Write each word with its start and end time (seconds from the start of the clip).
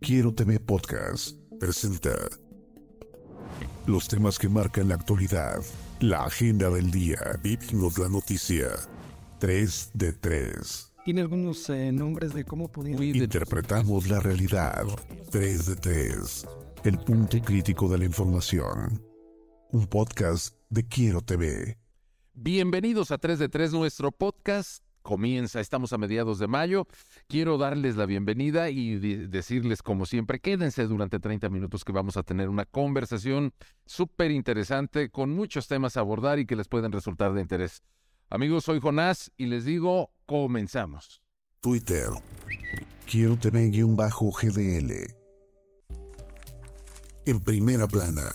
Quiero 0.00 0.34
TV 0.34 0.58
Podcast 0.58 1.36
presenta 1.60 2.10
los 3.86 4.08
temas 4.08 4.40
que 4.40 4.48
marcan 4.48 4.88
la 4.88 4.96
actualidad, 4.96 5.62
la 6.00 6.24
agenda 6.24 6.68
del 6.68 6.90
día. 6.90 7.18
Vivimos 7.44 7.96
la 7.98 8.08
noticia. 8.08 8.70
3 9.38 9.90
de 9.94 10.12
3. 10.14 10.94
Tiene 11.04 11.20
algunos 11.20 11.70
eh, 11.70 11.92
nombres 11.92 12.34
de 12.34 12.44
cómo 12.44 12.72
podía... 12.72 12.96
Interpretamos 12.96 14.08
la 14.08 14.18
realidad. 14.18 14.84
3 15.30 15.66
de 15.66 15.76
3. 15.76 16.46
El 16.82 16.98
punto 16.98 17.40
crítico 17.40 17.88
de 17.88 17.98
la 17.98 18.04
información. 18.04 19.00
Un 19.70 19.86
podcast 19.86 20.56
de 20.70 20.88
Quiero 20.88 21.20
TV. 21.20 21.78
Bienvenidos 22.34 23.12
a 23.12 23.18
3 23.18 23.38
de 23.38 23.48
3, 23.48 23.74
nuestro 23.74 24.10
podcast 24.10 24.82
comienza, 25.02 25.60
estamos 25.60 25.92
a 25.92 25.98
mediados 25.98 26.38
de 26.38 26.46
mayo. 26.46 26.86
Quiero 27.28 27.56
darles 27.56 27.96
la 27.96 28.06
bienvenida 28.06 28.68
y 28.70 28.98
decirles, 29.26 29.82
como 29.82 30.04
siempre, 30.06 30.40
quédense 30.40 30.86
durante 30.86 31.18
30 31.18 31.48
minutos 31.48 31.84
que 31.84 31.92
vamos 31.92 32.16
a 32.16 32.22
tener 32.22 32.48
una 32.48 32.66
conversación 32.66 33.54
súper 33.86 34.30
interesante 34.30 35.10
con 35.10 35.30
muchos 35.30 35.66
temas 35.66 35.96
a 35.96 36.00
abordar 36.00 36.38
y 36.38 36.46
que 36.46 36.56
les 36.56 36.68
pueden 36.68 36.92
resultar 36.92 37.32
de 37.32 37.40
interés. 37.40 37.82
Amigos, 38.28 38.64
soy 38.64 38.80
Jonás 38.80 39.32
y 39.36 39.46
les 39.46 39.64
digo, 39.64 40.10
comenzamos. 40.26 41.22
Twitter. 41.60 42.08
Quiero 43.10 43.36
tener 43.36 43.84
un 43.84 43.96
bajo 43.96 44.30
GDL. 44.30 44.92
En 47.24 47.40
primera 47.40 47.86
plana. 47.86 48.30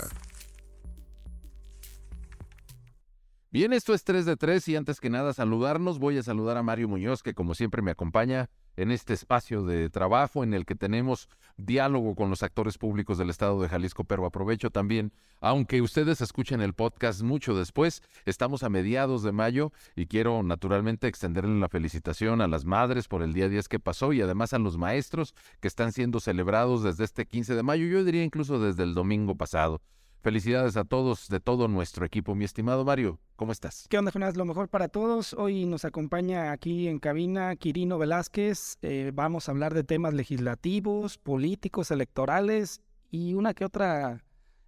Bien, 3.50 3.74
esto 3.74 3.94
es 3.94 4.04
3 4.04 4.26
de 4.26 4.38
3 4.38 4.68
y 4.68 4.76
antes 4.76 5.00
que 5.00 5.10
nada 5.10 5.34
saludarnos, 5.34 6.00
voy 6.00 6.18
a 6.18 6.24
saludar 6.24 6.58
a 6.58 6.64
Mario 6.64 6.88
Muñoz, 6.88 7.24
que 7.24 7.34
como 7.34 7.56
siempre 7.56 7.82
me 7.82 7.92
acompaña 7.92 8.50
en 8.78 8.92
este 8.92 9.14
espacio 9.14 9.64
de 9.64 9.90
trabajo 9.90 10.44
en 10.44 10.54
el 10.54 10.66
que 10.66 10.76
tenemos 10.76 11.28
diálogo 11.58 12.16
con 12.16 12.30
los 12.30 12.44
actores 12.44 12.78
públicos 12.78 13.18
del 13.18 13.30
estado 13.30 13.62
de 13.62 13.68
Jalisco, 13.68 14.04
pero 14.04 14.26
aprovecho 14.26 14.70
también, 14.70 15.12
aunque 15.42 15.82
ustedes 15.82 16.22
escuchen 16.22 16.62
el 16.62 16.74
podcast 16.74 17.22
mucho 17.24 17.56
después, 17.56 18.02
estamos 18.26 18.64
a 18.64 18.70
mediados 18.70 19.24
de 19.24 19.32
mayo 19.32 19.74
y 19.96 20.06
quiero 20.06 20.42
naturalmente 20.44 21.08
extenderle 21.08 21.60
la 21.60 21.70
felicitación 21.70 22.40
a 22.42 22.48
las 22.48 22.66
madres 22.66 23.08
por 23.08 23.24
el 23.24 23.34
día 23.34 23.50
10 23.50 23.68
que 23.68 23.80
pasó 23.80 24.14
y 24.14 24.22
además 24.22 24.54
a 24.54 24.60
los 24.60 24.78
maestros 24.78 25.34
que 25.60 25.68
están 25.68 25.92
siendo 25.92 26.20
celebrados 26.20 26.84
desde 26.84 27.04
este 27.04 27.26
15 27.26 27.56
de 27.56 27.64
mayo, 27.64 27.88
yo 27.88 28.04
diría 28.04 28.24
incluso 28.24 28.60
desde 28.60 28.84
el 28.84 28.94
domingo 28.94 29.36
pasado. 29.36 29.82
Felicidades 30.22 30.76
a 30.78 30.84
todos 30.84 31.30
de 31.30 31.40
todo 31.40 31.68
nuestro 31.68 32.06
equipo. 32.06 32.36
Mi 32.36 32.44
estimado 32.44 32.84
Mario, 32.84 33.20
¿cómo 33.36 33.52
estás? 33.52 33.86
¿Qué 33.90 33.98
onda, 33.98 34.12
Jonas? 34.12 34.36
Lo 34.36 34.46
mejor 34.46 34.68
para 34.68 34.88
todos. 34.88 35.34
Hoy 35.34 35.66
nos 35.66 35.86
acompaña 35.86 36.52
aquí 36.52 36.88
en 36.88 37.00
cabina 37.00 37.56
Quirino 37.56 37.98
Velázquez. 37.98 38.78
Eh, 38.82 39.12
vamos 39.14 39.48
a 39.48 39.52
hablar 39.52 39.74
de 39.74 39.84
temas 39.84 40.14
legislativos, 40.14 41.18
políticos, 41.18 41.92
electorales 41.92 42.82
y 43.12 43.36
una 43.36 43.54
que 43.54 43.64
otra 43.66 44.24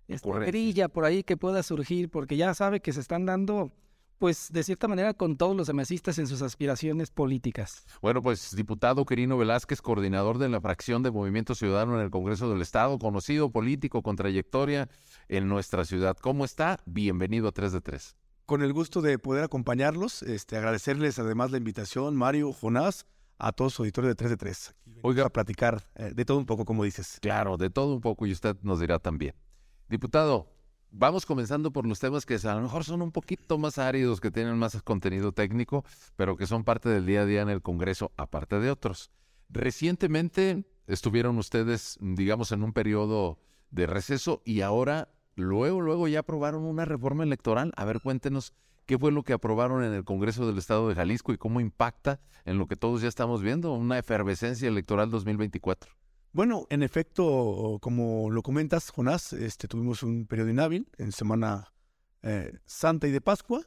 grilla 0.07 0.87
por 0.87 1.05
ahí 1.05 1.23
que 1.23 1.37
pueda 1.37 1.63
surgir, 1.63 2.09
porque 2.09 2.37
ya 2.37 2.53
sabe 2.53 2.79
que 2.79 2.93
se 2.93 2.99
están 2.99 3.25
dando 3.25 3.71
pues 4.19 4.51
de 4.51 4.63
cierta 4.63 4.87
manera 4.87 5.13
con 5.13 5.37
todos 5.37 5.55
los 5.55 5.69
emesistas 5.69 6.19
en 6.19 6.27
sus 6.27 6.41
aspiraciones 6.41 7.09
políticas. 7.09 7.85
Bueno, 8.01 8.21
pues 8.21 8.55
diputado 8.55 9.05
Quirino 9.05 9.37
Velázquez, 9.37 9.81
coordinador 9.81 10.37
de 10.37 10.49
la 10.49 10.61
fracción 10.61 11.01
de 11.01 11.09
Movimiento 11.09 11.55
Ciudadano 11.55 11.95
en 11.97 12.03
el 12.03 12.11
Congreso 12.11 12.49
del 12.49 12.61
Estado, 12.61 12.99
conocido 12.99 13.49
político 13.49 14.03
con 14.03 14.17
trayectoria 14.17 14.89
en 15.29 15.47
nuestra 15.47 15.85
ciudad. 15.85 16.17
¿Cómo 16.17 16.45
está? 16.45 16.79
Bienvenido 16.85 17.47
a 17.47 17.51
3 17.53 17.71
de 17.71 17.81
3. 17.81 18.15
Con 18.45 18.61
el 18.61 18.73
gusto 18.73 19.01
de 19.01 19.17
poder 19.19 19.45
acompañarlos, 19.45 20.21
este, 20.23 20.57
agradecerles 20.57 21.17
además 21.17 21.51
la 21.51 21.57
invitación, 21.57 22.15
Mario, 22.15 22.51
Jonás, 22.51 23.05
a 23.37 23.53
todos 23.53 23.73
su 23.73 23.83
auditorio 23.83 24.09
de 24.09 24.15
3 24.15 24.31
de 24.31 24.37
3. 24.37 24.75
Oiga, 25.01 25.25
a 25.25 25.29
platicar 25.29 25.81
eh, 25.95 26.11
de 26.13 26.25
todo 26.25 26.37
un 26.37 26.45
poco, 26.45 26.65
como 26.65 26.83
dices. 26.83 27.19
Claro, 27.21 27.57
de 27.57 27.69
todo 27.69 27.93
un 27.93 28.01
poco 28.01 28.25
y 28.25 28.33
usted 28.33 28.57
nos 28.63 28.81
dirá 28.81 28.99
también. 28.99 29.33
Diputado, 29.87 30.51
Vamos 30.91 31.27
comenzando 31.27 31.71
por 31.71 31.85
los 31.85 31.99
temas 31.99 32.25
que 32.25 32.35
a 32.35 32.55
lo 32.55 32.61
mejor 32.61 32.83
son 32.83 33.03
un 33.03 33.11
poquito 33.11 33.59
más 33.59 33.77
áridos, 33.77 34.19
que 34.19 34.31
tienen 34.31 34.57
más 34.57 34.81
contenido 34.81 35.31
técnico, 35.31 35.85
pero 36.15 36.35
que 36.35 36.47
son 36.47 36.63
parte 36.63 36.89
del 36.89 37.05
día 37.05 37.21
a 37.21 37.25
día 37.25 37.41
en 37.41 37.49
el 37.49 37.61
Congreso, 37.61 38.11
aparte 38.17 38.59
de 38.59 38.71
otros. 38.71 39.11
Recientemente 39.49 40.65
estuvieron 40.87 41.37
ustedes, 41.37 41.97
digamos, 42.01 42.51
en 42.51 42.63
un 42.63 42.73
periodo 42.73 43.39
de 43.69 43.85
receso 43.85 44.41
y 44.43 44.61
ahora, 44.61 45.09
luego, 45.35 45.79
luego 45.79 46.07
ya 46.07 46.19
aprobaron 46.21 46.63
una 46.63 46.85
reforma 46.85 47.23
electoral. 47.23 47.71
A 47.75 47.85
ver, 47.85 48.01
cuéntenos 48.01 48.53
qué 48.87 48.97
fue 48.97 49.11
lo 49.11 49.21
que 49.21 49.33
aprobaron 49.33 49.83
en 49.83 49.93
el 49.93 50.03
Congreso 50.03 50.47
del 50.47 50.57
Estado 50.57 50.89
de 50.89 50.95
Jalisco 50.95 51.31
y 51.31 51.37
cómo 51.37 51.61
impacta 51.61 52.19
en 52.45 52.57
lo 52.57 52.67
que 52.67 52.75
todos 52.75 53.01
ya 53.01 53.07
estamos 53.07 53.43
viendo, 53.43 53.73
una 53.73 53.99
efervescencia 53.99 54.67
electoral 54.67 55.11
2024. 55.11 55.91
Bueno, 56.31 56.67
en 56.69 56.83
efecto, 56.83 57.79
como 57.81 58.29
lo 58.29 58.43
comentas, 58.43 58.91
Jonás, 58.91 59.33
este, 59.33 59.67
tuvimos 59.67 60.03
un 60.03 60.27
periodo 60.27 60.51
inhábil 60.51 60.87
en 60.99 61.11
Semana 61.11 61.73
eh, 62.21 62.53
Santa 62.67 63.07
y 63.07 63.11
de 63.11 63.19
Pascua, 63.19 63.63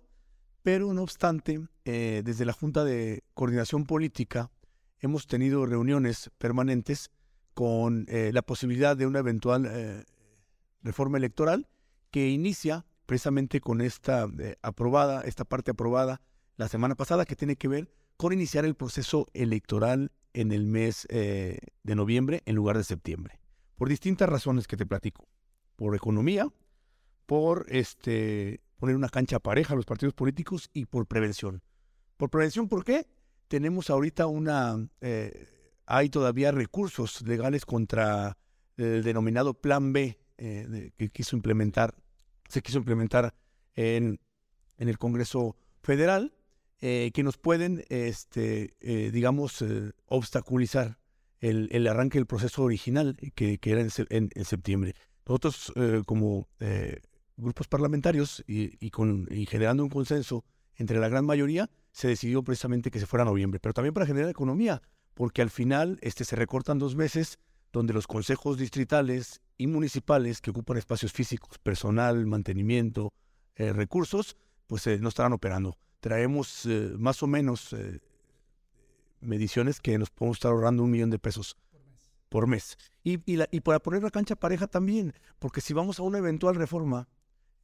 pero 0.62 0.95
no 0.95 1.03
obstante, 1.03 1.61
eh, 1.84 2.22
desde 2.25 2.45
la 2.45 2.53
Junta 2.53 2.84
de 2.84 3.25
Coordinación 3.34 3.84
Política 3.84 4.53
hemos 5.01 5.27
tenido 5.27 5.67
reuniones 5.67 6.31
permanentes 6.39 7.11
con 7.53 8.06
eh, 8.09 8.31
la 8.33 8.43
posibilidad 8.43 8.97
de 8.97 9.09
una 9.09 9.19
eventual 9.19 10.06
reforma 10.83 11.19
electoral 11.19 11.69
que 12.12 12.28
inicia 12.28 12.87
precisamente 13.06 13.61
con 13.61 13.81
esta 13.81 14.28
aprobada, 14.62 15.22
esta 15.22 15.45
parte 15.45 15.72
aprobada 15.72 16.21
la 16.56 16.69
semana 16.69 16.95
pasada 16.95 17.25
que 17.25 17.34
tiene 17.34 17.56
que 17.56 17.67
ver 17.67 17.93
con 18.17 18.33
iniciar 18.33 18.65
el 18.65 18.77
proceso 18.77 19.27
electoral 19.34 20.12
en 20.34 20.53
el 20.53 20.66
mes 20.66 21.06
eh, 21.10 21.59
de 21.82 21.94
noviembre 21.94 22.43
en 22.47 22.54
lugar 22.54 22.76
de 22.76 22.84
septiembre. 22.84 23.38
Por 23.76 23.88
distintas 23.88 24.28
razones 24.28 24.66
que 24.66 24.76
te 24.76 24.87
platico. 24.87 25.26
Por 25.76 25.94
economía, 25.97 26.48
por 27.26 27.66
este, 27.69 28.60
poner 28.76 28.97
una 28.97 29.09
cancha 29.09 29.38
pareja 29.38 29.75
a 29.75 29.76
los 29.76 29.87
partidos 29.87 30.15
políticos 30.15 30.71
y 30.72 30.87
por 30.87 31.06
prevención. 31.06 31.62
Por 32.16 32.31
prevención, 32.31 32.69
¿por 32.69 32.84
qué? 32.84 33.06
Tenemos 33.48 33.91
ahorita 33.91 34.26
una... 34.26 34.88
Eh, 35.00 35.48
hay 35.87 36.09
todavía 36.09 36.53
recursos 36.53 37.22
legales 37.22 37.66
contra 37.66 38.38
el 38.76 39.03
denominado 39.03 39.54
Plan 39.54 39.92
B 39.92 40.19
eh, 40.38 40.92
que 40.97 41.09
quiso 41.10 41.37
implementar, 41.37 41.94
se 42.48 42.62
quiso 42.62 42.78
implementar 42.78 43.34
en, 43.75 44.21
en 44.78 44.88
el 44.88 44.98
Congreso 44.98 45.56
Federal 45.82 46.32
eh, 46.84 47.12
que 47.15 47.22
nos 47.22 47.38
pueden, 47.38 47.84
este, 47.91 48.75
eh, 48.81 49.12
digamos, 49.12 49.62
eh, 49.62 49.93
obstaculizar 50.06 50.98
el, 51.38 51.69
el, 51.70 51.87
arranque 51.87 52.19
del 52.19 52.26
proceso 52.26 52.65
original 52.65 53.16
que, 53.37 53.59
que 53.59 53.70
era 53.70 53.82
en, 53.82 54.31
en, 54.34 54.44
septiembre. 54.44 54.97
Nosotros, 55.25 55.72
como 56.06 56.48
grupos 57.37 57.69
parlamentarios 57.69 58.42
y, 58.48 58.84
y, 58.84 58.91
con, 58.91 59.28
y 59.31 59.47
generando 59.47 59.84
un 59.84 59.91
consenso 59.91 60.44
entre 60.75 60.98
la 60.98 61.09
gran 61.09 61.25
mayoría, 61.25 61.71
se 61.92 62.09
decidió 62.09 62.42
precisamente 62.42 62.91
que 62.91 62.98
se 62.98 63.06
fuera 63.06 63.22
a 63.22 63.26
noviembre, 63.26 63.60
pero 63.60 63.75
también 63.75 63.94
para 63.94 64.06
generar 64.06 64.28
economía, 64.28 64.82
porque 65.15 65.41
al 65.41 65.50
final 65.50 66.00
este, 66.03 66.25
se 66.25 66.34
recortan 66.34 66.81
dos 66.81 66.97
meses 66.97 67.38
donde 67.72 67.92
los 67.92 68.09
consejos 68.09 68.59
distritales 68.59 69.41
y 69.57 69.68
municipales 69.68 70.41
que 70.41 70.51
ocupan 70.51 70.78
espacios 70.78 71.12
físicos, 71.12 71.59
personal, 71.59 72.27
mantenimiento, 72.27 73.12
recursos, 73.54 74.36
pues 74.66 74.84
no 75.01 75.09
estarán 75.09 75.33
operando 75.33 75.77
traemos 76.03 76.66
eh, 76.66 76.93
más 76.99 77.22
o 77.22 77.28
menos 77.28 77.72
eh, 77.72 78.01
mediciones 79.21 79.81
que 79.81 79.97
nos 79.97 80.10
podemos 80.10 80.37
estar 80.37 80.51
ahorrando 80.51 80.83
un 80.83 80.91
millón 80.91 81.10
de 81.10 81.21
pesos 81.21 81.57
por 82.28 82.49
mes. 82.49 82.77
Y, 83.04 83.21
y, 83.25 83.60
para 83.60 83.78
poner 83.78 84.03
la 84.03 84.10
cancha 84.10 84.34
pareja 84.34 84.66
también, 84.66 85.15
porque 85.39 85.60
si 85.60 85.72
vamos 85.72 86.01
a 86.01 86.03
una 86.03 86.19
eventual 86.19 86.57
reforma 86.57 87.09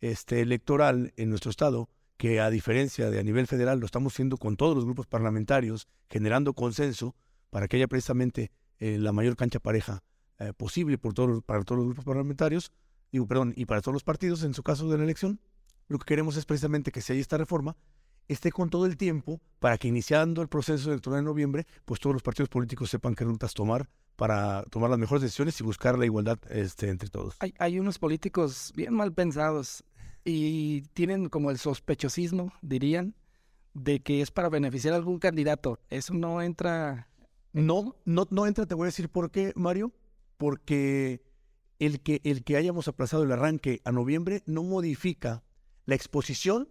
este, 0.00 0.40
electoral 0.40 1.12
en 1.16 1.30
nuestro 1.30 1.50
estado, 1.50 1.88
que 2.16 2.38
a 2.40 2.48
diferencia 2.48 3.10
de 3.10 3.18
a 3.18 3.24
nivel 3.24 3.48
federal 3.48 3.80
lo 3.80 3.86
estamos 3.86 4.12
haciendo 4.12 4.36
con 4.36 4.56
todos 4.56 4.76
los 4.76 4.84
grupos 4.84 5.08
parlamentarios, 5.08 5.88
generando 6.08 6.54
consenso 6.54 7.16
para 7.50 7.66
que 7.66 7.76
haya 7.76 7.88
precisamente 7.88 8.52
eh, 8.78 8.98
la 8.98 9.12
mayor 9.12 9.36
cancha 9.36 9.58
pareja 9.58 10.02
posible 10.56 10.98
por 10.98 11.14
todos, 11.14 11.42
para 11.42 11.64
todos 11.64 11.78
los 11.80 11.86
grupos 11.86 12.04
parlamentarios, 12.04 12.70
digo, 13.10 13.26
perdón, 13.26 13.54
y 13.56 13.64
para 13.64 13.80
todos 13.80 13.94
los 13.94 14.04
partidos 14.04 14.44
en 14.44 14.54
su 14.54 14.62
caso 14.62 14.88
de 14.88 14.96
la 14.96 15.02
elección, 15.02 15.40
lo 15.88 15.98
que 15.98 16.04
queremos 16.04 16.36
es 16.36 16.44
precisamente 16.44 16.92
que 16.92 17.00
si 17.00 17.12
hay 17.12 17.18
esta 17.18 17.36
reforma, 17.38 17.76
esté 18.28 18.52
con 18.52 18.70
todo 18.70 18.86
el 18.86 18.96
tiempo 18.96 19.40
para 19.58 19.78
que 19.78 19.88
iniciando 19.88 20.42
el 20.42 20.48
proceso 20.48 20.90
electoral 20.90 21.20
en 21.20 21.24
noviembre, 21.24 21.66
pues 21.84 22.00
todos 22.00 22.14
los 22.14 22.22
partidos 22.22 22.48
políticos 22.48 22.90
sepan 22.90 23.14
qué 23.14 23.24
rutas 23.24 23.54
tomar 23.54 23.88
para 24.16 24.64
tomar 24.64 24.90
las 24.90 24.98
mejores 24.98 25.22
decisiones 25.22 25.60
y 25.60 25.64
buscar 25.64 25.98
la 25.98 26.04
igualdad 26.04 26.38
este, 26.50 26.88
entre 26.88 27.08
todos. 27.08 27.36
Hay, 27.40 27.54
hay 27.58 27.78
unos 27.78 27.98
políticos 27.98 28.72
bien 28.74 28.94
mal 28.94 29.12
pensados 29.12 29.84
y 30.24 30.82
tienen 30.92 31.28
como 31.28 31.50
el 31.50 31.58
sospechosismo, 31.58 32.52
dirían, 32.60 33.14
de 33.74 34.00
que 34.00 34.20
es 34.20 34.30
para 34.30 34.48
beneficiar 34.48 34.94
a 34.94 34.96
algún 34.96 35.18
candidato. 35.18 35.80
Eso 35.88 36.14
no 36.14 36.42
entra. 36.42 37.08
No, 37.52 37.96
no, 38.04 38.26
no 38.30 38.46
entra, 38.46 38.66
te 38.66 38.74
voy 38.74 38.84
a 38.84 38.86
decir 38.86 39.08
por 39.08 39.30
qué, 39.30 39.52
Mario. 39.56 39.92
Porque 40.36 41.22
el 41.78 42.00
que, 42.00 42.20
el 42.24 42.44
que 42.44 42.56
hayamos 42.56 42.88
aplazado 42.88 43.22
el 43.22 43.32
arranque 43.32 43.80
a 43.84 43.92
noviembre 43.92 44.42
no 44.46 44.62
modifica 44.62 45.42
la 45.86 45.94
exposición 45.94 46.68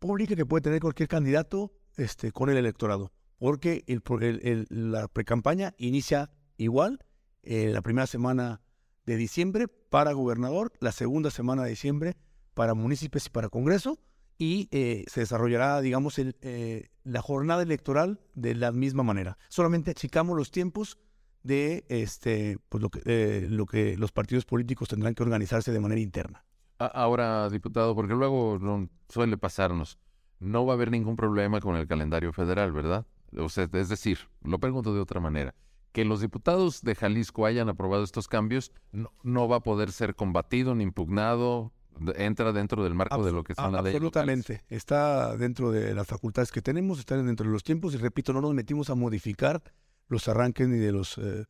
pública 0.00 0.34
que 0.34 0.46
puede 0.46 0.62
tener 0.62 0.80
cualquier 0.80 1.08
candidato 1.08 1.72
este, 1.96 2.32
con 2.32 2.50
el 2.50 2.56
electorado. 2.56 3.12
Porque 3.38 3.84
el, 3.86 4.02
el, 4.42 4.66
la 4.68 5.06
precampaña 5.06 5.74
inicia 5.78 6.30
igual 6.56 7.04
en 7.42 7.72
la 7.72 7.82
primera 7.82 8.06
semana 8.06 8.60
de 9.06 9.16
diciembre 9.16 9.68
para 9.68 10.12
gobernador, 10.12 10.72
la 10.80 10.92
segunda 10.92 11.30
semana 11.30 11.62
de 11.62 11.70
diciembre 11.70 12.16
para 12.54 12.74
municipios 12.74 13.26
y 13.26 13.30
para 13.30 13.48
Congreso, 13.48 13.98
y 14.36 14.68
eh, 14.70 15.04
se 15.08 15.20
desarrollará, 15.20 15.80
digamos, 15.80 16.18
el, 16.18 16.36
eh, 16.40 16.88
la 17.04 17.20
jornada 17.20 17.62
electoral 17.62 18.20
de 18.34 18.54
la 18.54 18.72
misma 18.72 19.02
manera. 19.02 19.38
Solamente 19.48 19.90
achicamos 19.90 20.36
los 20.36 20.50
tiempos 20.50 20.98
de 21.42 21.84
este, 21.88 22.58
pues 22.68 22.82
lo 22.82 22.90
que, 22.90 23.02
eh, 23.04 23.46
lo 23.48 23.66
que 23.66 23.96
los 23.96 24.12
partidos 24.12 24.44
políticos 24.44 24.88
tendrán 24.88 25.14
que 25.14 25.22
organizarse 25.22 25.72
de 25.72 25.80
manera 25.80 26.00
interna. 26.00 26.44
Ahora, 26.80 27.48
diputado, 27.50 27.94
porque 27.94 28.14
luego 28.14 28.58
no 28.60 28.88
suele 29.08 29.36
pasarnos, 29.36 29.98
no 30.38 30.64
va 30.64 30.72
a 30.72 30.76
haber 30.76 30.90
ningún 30.90 31.16
problema 31.16 31.60
con 31.60 31.76
el 31.76 31.86
calendario 31.86 32.32
federal, 32.32 32.72
¿verdad? 32.72 33.06
O 33.36 33.48
sea, 33.48 33.68
es 33.72 33.88
decir, 33.88 34.18
lo 34.42 34.58
pregunto 34.58 34.94
de 34.94 35.00
otra 35.00 35.20
manera 35.20 35.54
que 35.92 36.04
los 36.04 36.20
diputados 36.20 36.82
de 36.82 36.94
Jalisco 36.94 37.46
hayan 37.46 37.68
aprobado 37.68 38.04
estos 38.04 38.28
cambios 38.28 38.72
no, 38.92 39.12
no 39.22 39.48
va 39.48 39.56
a 39.56 39.60
poder 39.60 39.92
ser 39.92 40.14
combatido 40.14 40.74
ni 40.74 40.84
impugnado, 40.84 41.72
entra 42.16 42.52
dentro 42.52 42.84
del 42.84 42.94
marco 42.94 43.24
de 43.24 43.32
lo 43.32 43.44
que 43.44 43.54
son 43.54 43.72
la 43.72 43.82
ley. 43.82 43.92
Absolutamente, 43.92 44.64
está 44.68 45.36
dentro 45.36 45.70
de 45.70 45.94
las 45.94 46.06
facultades 46.06 46.52
que 46.52 46.62
tenemos, 46.62 46.98
está 46.98 47.20
dentro 47.20 47.46
de 47.46 47.52
los 47.52 47.64
tiempos 47.64 47.94
y 47.94 47.98
repito, 47.98 48.32
no 48.32 48.40
nos 48.40 48.54
metimos 48.54 48.90
a 48.90 48.94
modificar 48.94 49.62
los 50.08 50.28
arranques 50.28 50.68
ni 50.68 50.78
de 50.78 50.92
los 50.92 51.18
eh, 51.18 51.44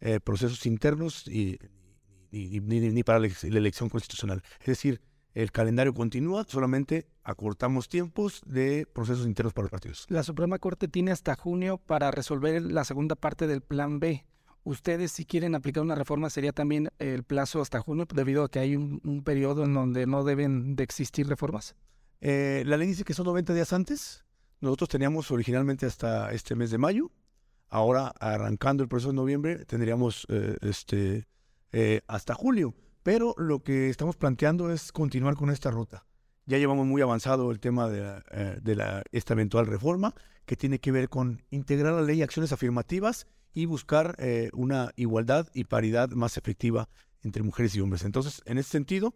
eh, 0.00 0.20
procesos 0.20 0.66
internos 0.66 1.26
y, 1.26 1.58
ni, 2.62 2.80
ni, 2.80 3.02
para 3.02 3.18
la 3.18 3.28
elección 3.42 3.88
constitucional. 3.88 4.42
Es 4.60 4.66
decir, 4.66 5.00
el 5.36 5.52
calendario 5.52 5.92
continúa, 5.92 6.46
solamente 6.48 7.06
acortamos 7.22 7.90
tiempos 7.90 8.40
de 8.46 8.86
procesos 8.90 9.26
internos 9.26 9.52
para 9.52 9.64
los 9.64 9.70
partidos. 9.70 10.06
La 10.08 10.22
Suprema 10.22 10.58
Corte 10.58 10.88
tiene 10.88 11.12
hasta 11.12 11.34
junio 11.34 11.76
para 11.76 12.10
resolver 12.10 12.62
la 12.62 12.84
segunda 12.84 13.16
parte 13.16 13.46
del 13.46 13.60
Plan 13.60 14.00
B. 14.00 14.24
Ustedes, 14.64 15.12
si 15.12 15.26
quieren 15.26 15.54
aplicar 15.54 15.82
una 15.82 15.94
reforma, 15.94 16.30
sería 16.30 16.52
también 16.52 16.88
el 16.98 17.22
plazo 17.22 17.60
hasta 17.60 17.80
junio, 17.80 18.06
debido 18.12 18.44
a 18.44 18.50
que 18.50 18.60
hay 18.60 18.76
un, 18.76 19.22
periodo 19.24 19.64
en 19.64 19.74
donde 19.74 20.06
no 20.06 20.24
deben 20.24 20.74
de 20.74 20.82
existir 20.84 21.28
reformas. 21.28 21.76
Eh, 22.22 22.64
la 22.66 22.78
ley 22.78 22.88
dice 22.88 23.04
que 23.04 23.12
son 23.12 23.26
90 23.26 23.52
días 23.52 23.72
antes. 23.74 24.24
Nosotros 24.60 24.88
teníamos 24.88 25.30
originalmente 25.30 25.84
hasta 25.84 26.32
este 26.32 26.54
mes 26.54 26.70
de 26.70 26.78
mayo. 26.78 27.12
Ahora, 27.68 28.08
arrancando 28.18 28.82
el 28.82 28.88
proceso 28.88 29.10
de 29.10 29.16
noviembre, 29.16 29.66
tendríamos 29.66 30.26
eh, 30.30 30.56
este, 30.62 31.28
eh, 31.72 32.02
hasta 32.06 32.34
julio. 32.34 32.74
Pero 33.02 33.34
lo 33.38 33.62
que 33.62 33.88
estamos 33.88 34.16
planteando 34.16 34.70
es 34.72 34.92
continuar 34.92 35.34
con 35.36 35.50
esta 35.50 35.70
ruta. 35.70 36.04
Ya 36.46 36.58
llevamos 36.58 36.86
muy 36.86 37.02
avanzado 37.02 37.50
el 37.50 37.60
tema 37.60 37.88
de, 37.88 38.22
eh, 38.30 39.02
esta 39.12 39.34
eventual 39.34 39.66
reforma, 39.66 40.14
que 40.44 40.56
tiene 40.56 40.78
que 40.78 40.92
ver 40.92 41.08
con 41.08 41.42
integrar 41.50 41.94
la 41.94 42.02
ley 42.02 42.22
acciones 42.22 42.52
afirmativas 42.52 43.26
y 43.52 43.66
buscar 43.66 44.14
eh, 44.18 44.50
una 44.52 44.92
igualdad 44.96 45.48
y 45.54 45.64
paridad 45.64 46.10
más 46.10 46.36
efectiva 46.36 46.88
entre 47.22 47.42
mujeres 47.42 47.74
y 47.74 47.80
hombres. 47.80 48.04
Entonces, 48.04 48.42
en 48.44 48.58
ese 48.58 48.70
sentido, 48.70 49.14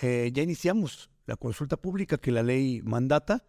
ya 0.00 0.42
iniciamos 0.42 1.10
la 1.26 1.36
consulta 1.36 1.76
pública 1.76 2.16
que 2.16 2.32
la 2.32 2.42
ley 2.42 2.80
mandata 2.82 3.44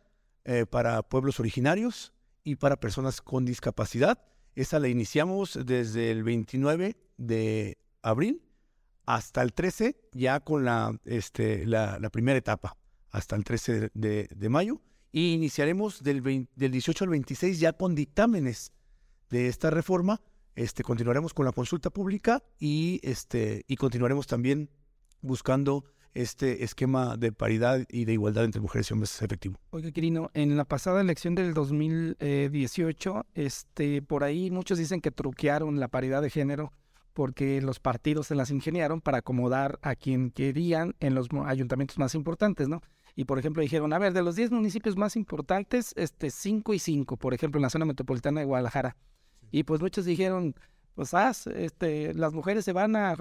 para 0.69 1.01
pueblos 1.03 1.39
originarios 1.39 2.13
y 2.43 2.55
para 2.55 2.79
personas 2.79 3.21
con 3.21 3.45
discapacidad. 3.45 4.19
Esa 4.55 4.79
la 4.79 4.87
iniciamos 4.87 5.57
desde 5.65 6.11
el 6.11 6.23
29 6.23 6.97
de 7.17 7.77
abril 8.03 8.43
hasta 9.05 9.41
el 9.41 9.53
13, 9.53 9.97
ya 10.13 10.39
con 10.39 10.63
la, 10.65 10.97
este, 11.05 11.65
la, 11.65 11.99
primera 12.11 12.37
etapa, 12.37 12.77
hasta 13.09 13.35
el 13.35 13.43
13 13.43 13.91
de, 13.93 14.49
mayo. 14.49 14.81
Y 15.11 15.33
iniciaremos 15.33 16.03
del, 16.03 16.47
del 16.55 16.71
18 16.71 17.03
al 17.03 17.09
26 17.09 17.59
ya 17.59 17.73
con 17.73 17.95
dictámenes 17.95 18.71
de 19.29 19.47
esta 19.47 19.69
reforma. 19.69 20.21
Este, 20.55 20.83
continuaremos 20.83 21.33
con 21.33 21.45
la 21.45 21.51
consulta 21.51 21.89
pública 21.89 22.43
y, 22.59 22.99
este, 23.03 23.63
y 23.67 23.75
continuaremos 23.75 24.27
también 24.27 24.69
buscando 25.21 25.85
este 26.13 26.63
esquema 26.63 27.17
de 27.17 27.31
paridad 27.31 27.85
y 27.89 28.05
de 28.05 28.13
igualdad 28.13 28.45
entre 28.45 28.61
mujeres 28.61 28.89
y 28.89 28.93
hombres 28.93 29.19
efectivo. 29.21 29.59
Oiga, 29.71 29.91
Quirino, 29.91 30.29
en 30.35 30.55
la 30.55 30.65
pasada 30.65 31.01
elección 31.01 31.33
del 31.33 31.55
2018, 31.55 33.25
este, 33.33 34.01
por 34.03 34.23
ahí 34.23 34.51
muchos 34.51 34.77
dicen 34.77 35.01
que 35.01 35.09
truquearon 35.09 35.79
la 35.79 35.87
paridad 35.87 36.21
de 36.21 36.29
género 36.29 36.71
porque 37.13 37.61
los 37.61 37.79
partidos 37.79 38.27
se 38.27 38.35
las 38.35 38.51
ingeniaron 38.51 39.01
para 39.01 39.19
acomodar 39.19 39.79
a 39.81 39.95
quien 39.95 40.31
querían 40.31 40.95
en 40.99 41.15
los 41.15 41.27
ayuntamientos 41.45 41.97
más 41.97 42.15
importantes, 42.15 42.67
¿no? 42.67 42.81
Y 43.15 43.25
por 43.25 43.37
ejemplo 43.37 43.61
dijeron, 43.61 43.93
a 43.93 43.99
ver, 43.99 44.13
de 44.13 44.23
los 44.23 44.35
10 44.35 44.51
municipios 44.51 44.97
más 44.97 45.15
importantes, 45.15 45.93
este 45.95 46.31
5 46.31 46.73
y 46.73 46.79
5, 46.79 47.17
por 47.17 47.33
ejemplo, 47.33 47.59
en 47.59 47.63
la 47.63 47.69
zona 47.69 47.85
metropolitana 47.85 48.41
de 48.41 48.45
Guadalajara. 48.45 48.97
Y 49.51 49.63
pues 49.63 49.81
muchos 49.81 50.05
dijeron, 50.05 50.55
pues 50.95 51.13
ah, 51.13 51.31
este, 51.55 52.13
las 52.15 52.33
mujeres 52.33 52.65
se 52.65 52.73
van 52.73 52.95
a 52.95 53.15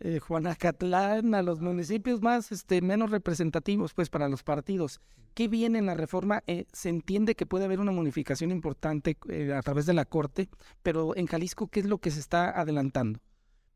eh, 0.00 0.20
Juanacatlán, 0.20 1.34
a 1.34 1.42
los 1.42 1.60
municipios 1.60 2.22
más, 2.22 2.52
este, 2.52 2.80
menos 2.82 3.10
representativos, 3.10 3.94
pues, 3.94 4.10
para 4.10 4.28
los 4.28 4.42
partidos. 4.42 5.00
¿Qué 5.34 5.48
viene 5.48 5.78
en 5.78 5.86
la 5.86 5.94
reforma? 5.94 6.42
Eh, 6.46 6.66
se 6.72 6.88
entiende 6.88 7.34
que 7.34 7.46
puede 7.46 7.64
haber 7.64 7.80
una 7.80 7.92
modificación 7.92 8.50
importante 8.50 9.16
eh, 9.28 9.52
a 9.52 9.62
través 9.62 9.86
de 9.86 9.94
la 9.94 10.04
Corte, 10.04 10.48
pero 10.82 11.16
en 11.16 11.26
Jalisco, 11.26 11.68
¿qué 11.68 11.80
es 11.80 11.86
lo 11.86 11.98
que 11.98 12.10
se 12.10 12.20
está 12.20 12.50
adelantando? 12.60 13.20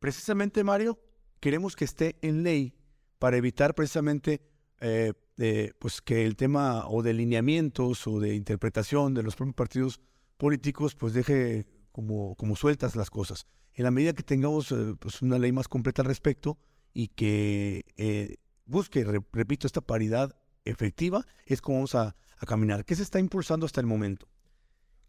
Precisamente, 0.01 0.65
Mario, 0.65 0.99
queremos 1.39 1.77
que 1.77 1.85
esté 1.85 2.17
en 2.23 2.43
ley 2.43 2.75
para 3.19 3.37
evitar 3.37 3.75
precisamente 3.75 4.41
eh, 4.81 5.13
pues 5.79 6.03
que 6.03 6.27
el 6.27 6.35
tema 6.35 6.89
o 6.89 7.03
de 7.03 7.13
lineamientos 7.15 8.07
o 8.09 8.19
de 8.19 8.35
interpretación 8.35 9.15
de 9.15 9.23
los 9.23 9.37
propios 9.37 9.55
partidos 9.55 10.01
políticos 10.37 10.97
pues 10.97 11.15
deje 11.15 11.67
como, 11.93 12.35
como 12.35 12.57
sueltas 12.57 12.97
las 12.97 13.11
cosas 13.11 13.47
en 13.75 13.85
la 13.85 13.91
medida 13.91 14.13
que 14.13 14.23
tengamos 14.23 14.71
eh, 14.73 14.95
pues 14.99 15.23
una 15.23 15.39
ley 15.39 15.53
más 15.53 15.69
completa 15.69 16.03
al 16.03 16.09
respecto 16.09 16.59
y 16.93 17.09
que 17.09 17.85
eh, 17.97 18.37
busque, 18.67 19.05
repito, 19.33 19.67
esta 19.67 19.81
paridad 19.81 20.37
efectiva, 20.65 21.27
es 21.47 21.61
como 21.61 21.79
vamos 21.79 21.95
a, 21.95 22.17
caminar. 22.45 22.85
¿Qué 22.85 22.97
se 22.97 23.05
está 23.05 23.21
impulsando 23.21 23.67
hasta 23.67 23.81
el 23.81 23.87
momento? 23.87 24.27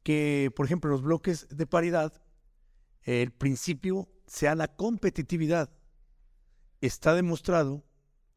Que, 0.04 0.52
por 0.56 0.68
ejemplo, 0.68 0.92
los 0.92 1.02
bloques 1.02 1.48
de 1.50 1.66
paridad, 1.66 2.14
el 3.02 3.32
principio 3.32 4.08
sea 4.28 4.54
la 4.54 4.68
competitividad. 4.68 5.72
Está 6.80 7.16
demostrado 7.16 7.84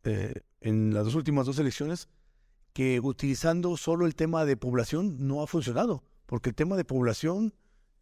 eh, 0.04 0.32
en 0.62 0.94
las 0.94 1.04
dos 1.04 1.14
últimas 1.14 1.44
dos 1.44 1.58
elecciones 1.58 2.08
que 2.72 3.00
utilizando 3.00 3.76
solo 3.76 4.06
el 4.06 4.14
tema 4.14 4.46
de 4.46 4.56
población 4.56 5.26
no 5.26 5.42
ha 5.42 5.46
funcionado, 5.46 6.02
porque 6.24 6.48
el 6.48 6.54
tema 6.54 6.78
de 6.78 6.86
población 6.86 7.52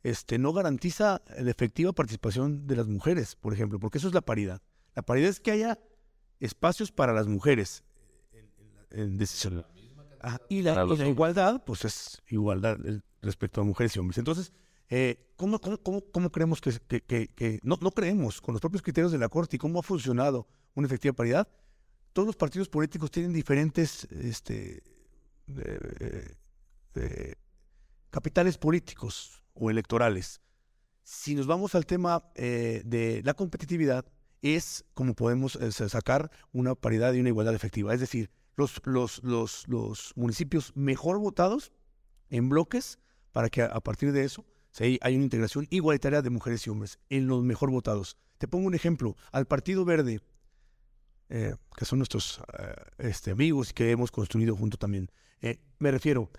este, 0.05 0.39
no 0.39 0.53
garantiza 0.53 1.23
la 1.39 1.51
efectiva 1.51 1.93
participación 1.93 2.67
de 2.67 2.77
las 2.77 2.87
mujeres, 2.87 3.37
por 3.37 3.55
ejemplo, 3.55 3.81
porque 3.81 3.99
eso 3.99 4.07
es 4.07 4.15
la 4.15 4.21
paridad. 4.21 4.61
La 4.95 5.03
paridad 5.03 5.31
es 5.31 5.41
que 5.41 5.51
haya 5.51 5.79
espacios 6.39 6.93
para 6.93 7.15
las 7.15 7.27
mujeres 7.27 7.83
en, 8.91 9.17
decisión. 9.17 9.65
y, 10.51 10.61
la, 10.61 10.85
igualdad, 11.09 11.65
pues 11.65 11.87
es 11.87 12.23
igualdad 12.29 12.79
respecto 13.23 13.63
a 13.63 13.65
mujeres 13.65 13.97
y 13.97 13.99
hombres. 13.99 14.19
Entonces, 14.19 14.53
eh, 14.91 15.33
¿cómo, 15.37 15.59
cómo, 15.59 16.31
creemos 16.31 16.61
que, 16.61 16.71
que, 17.01 17.61
no, 17.63 17.79
no, 17.81 17.91
creemos 17.91 18.43
con 18.43 18.53
los 18.53 18.61
propios 18.61 18.83
criterios 18.83 19.11
de 19.11 19.19
la 19.19 19.31
Corte 19.31 19.57
y 19.57 19.59
cómo 19.59 19.81
ha 19.81 19.83
funcionado 19.83 20.47
una 20.75 20.87
efectiva 20.87 21.15
paridad? 21.15 21.49
Todos 22.13 22.27
los 22.27 22.37
partidos 22.37 22.69
políticos 22.69 23.11
tienen 23.11 23.33
diferentes 23.33 24.05
este, 24.13 24.83
capitales 28.11 28.59
políticos 28.59 29.41
o 29.55 29.71
electorales. 29.71 30.41
Si 31.03 31.35
nos 31.35 31.47
vamos 31.47 31.75
al 31.75 31.87
tema 31.87 32.31
eh, 32.35 32.83
de 32.85 33.23
la 33.25 33.35
competitividad, 33.35 34.07
es 34.43 34.85
como 34.95 35.15
podemos 35.15 35.57
eh, 35.57 35.71
sacar 35.73 36.31
una 36.53 36.75
paridad 36.75 37.13
y 37.13 37.21
una 37.21 37.29
igualdad 37.29 37.55
efectiva. 37.55 37.93
Es 37.95 38.01
decir, 38.01 38.31
los, 38.57 38.81
los, 38.85 39.23
los, 39.23 39.69
los 39.69 40.13
municipios 40.17 40.73
mejor 40.75 41.19
votados 41.19 41.73
en 42.31 42.49
bloques 42.49 42.99
para 43.33 43.51
que 43.51 43.63
a, 43.63 43.81
partir 43.81 44.13
de 44.13 44.25
eso 44.25 44.47
se, 44.71 44.99
hay 45.01 45.15
una 45.15 45.25
integración 45.25 45.67
igualitaria 45.71 46.23
de 46.23 46.31
mujeres 46.31 46.67
y 46.67 46.71
hombres 46.71 46.99
en 47.11 47.27
los 47.27 47.43
mejor 47.43 47.71
votados. 47.71 48.17
Te 48.39 48.49
pongo 48.49 48.67
un 48.67 48.75
ejemplo. 48.75 49.17
Al 49.33 49.47
Partido 49.47 49.85
Verde, 49.85 50.21
eh, 51.29 51.55
que 51.77 51.85
son 51.85 51.99
nuestros 51.99 52.41
este, 52.99 53.31
amigos 53.31 53.73
que 53.73 53.91
hemos 53.91 54.11
construido 54.11 54.57
junto 54.57 54.77
también, 54.77 55.11
me 55.79 55.91
refiero, 55.91 56.31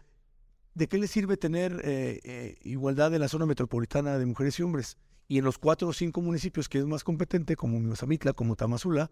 ¿de 0.75 0.87
qué 0.87 0.97
le 0.99 1.07
sirve 1.07 1.37
tener 1.37 1.81
eh, 1.83 2.19
eh, 2.23 2.55
igualdad 2.63 3.13
en 3.13 3.21
la 3.21 3.27
zona 3.27 3.45
metropolitana 3.47 4.17
de 4.19 4.25
mujeres 4.25 4.59
y 4.59 4.63
hombres? 4.63 4.97
Y 5.27 5.39
en 5.39 5.45
los 5.45 5.57
cuatro 5.57 5.87
o 5.87 5.93
cinco 5.93 6.21
municipios 6.21 6.69
que 6.69 6.77
es 6.77 6.85
más 6.85 7.03
competente, 7.03 7.55
como 7.55 7.79
Mimazamitla, 7.79 8.33
como 8.33 8.55
Tamazula, 8.55 9.09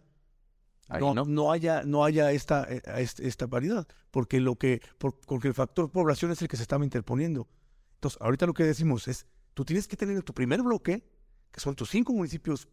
Ahí 0.90 1.00
no, 1.02 1.14
no. 1.16 1.26
no 1.26 1.52
haya, 1.52 1.84
no 1.84 2.04
haya 2.04 2.32
esta, 2.32 2.68
eh, 2.70 2.82
est- 2.98 3.22
esta 3.22 3.48
paridad, 3.48 3.88
porque, 4.12 4.40
lo 4.40 4.56
que, 4.58 4.82
por- 5.00 5.20
porque 5.22 5.48
el 5.48 5.54
factor 5.54 5.90
población 5.90 6.30
es 6.32 6.42
el 6.42 6.48
que 6.50 6.58
se 6.58 6.64
estaba 6.64 6.84
interponiendo. 6.84 7.48
Entonces, 7.96 8.20
ahorita 8.22 8.46
lo 8.46 8.54
que 8.54 8.64
decimos 8.66 9.08
es, 9.08 9.26
tú 9.54 9.64
tienes 9.66 9.88
que 9.88 9.96
tener 9.96 10.18
en 10.18 10.22
tu 10.24 10.34
primer 10.34 10.62
bloque, 10.62 11.04
que 11.52 11.60
son 11.62 11.74
tus 11.76 11.90
cinco 11.90 12.12
municipios 12.14 12.68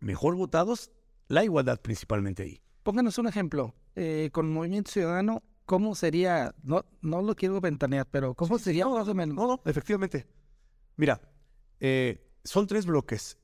mejor 0.00 0.34
votados, 0.34 0.90
la 1.28 1.44
igualdad 1.44 1.80
principalmente 1.80 2.42
ahí. 2.42 2.60
Pónganos 2.82 3.16
un 3.18 3.28
ejemplo. 3.28 3.74
eh, 3.94 4.30
con 4.32 4.50
Movimiento 4.52 4.90
Ciudadano, 4.90 5.42
¿cómo 5.72 5.94
sería? 5.94 6.54
No, 6.62 6.84
no 7.00 7.22
lo 7.22 7.34
quiero 7.34 7.58
ventanear, 7.58 8.06
pero 8.10 8.34
¿cómo 8.34 8.58
sería 8.58 8.86
más 8.86 9.08
o 9.08 9.14
menos? 9.14 9.34
No, 9.34 9.46
no, 9.46 9.62
efectivamente. 9.64 10.26
Mira, 10.98 11.18
eh, 11.80 12.30
son 12.44 12.66
tres 12.66 12.84
bloques. 12.84 13.38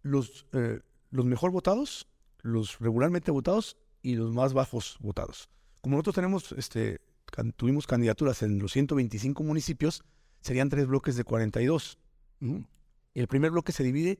Los, 0.00 0.46
eh, 0.52 0.80
los 1.10 1.26
mejor 1.26 1.50
votados, 1.50 2.08
los 2.40 2.78
regularmente 2.78 3.30
votados 3.30 3.76
y 4.00 4.14
los 4.14 4.32
más 4.32 4.54
bajos 4.54 4.96
votados. 5.00 5.50
Como 5.82 5.96
nosotros 5.96 6.14
tenemos, 6.14 6.52
este, 6.52 7.02
can- 7.26 7.52
tuvimos 7.52 7.86
candidaturas 7.86 8.42
en 8.42 8.58
los 8.60 8.72
125 8.72 9.42
municipios, 9.42 10.04
serían 10.40 10.70
tres 10.70 10.86
bloques 10.86 11.16
de 11.16 11.24
42. 11.24 11.98
Ujú. 12.40 12.64
El 13.12 13.28
primer 13.28 13.50
bloque 13.50 13.72
se 13.72 13.84
divide 13.84 14.18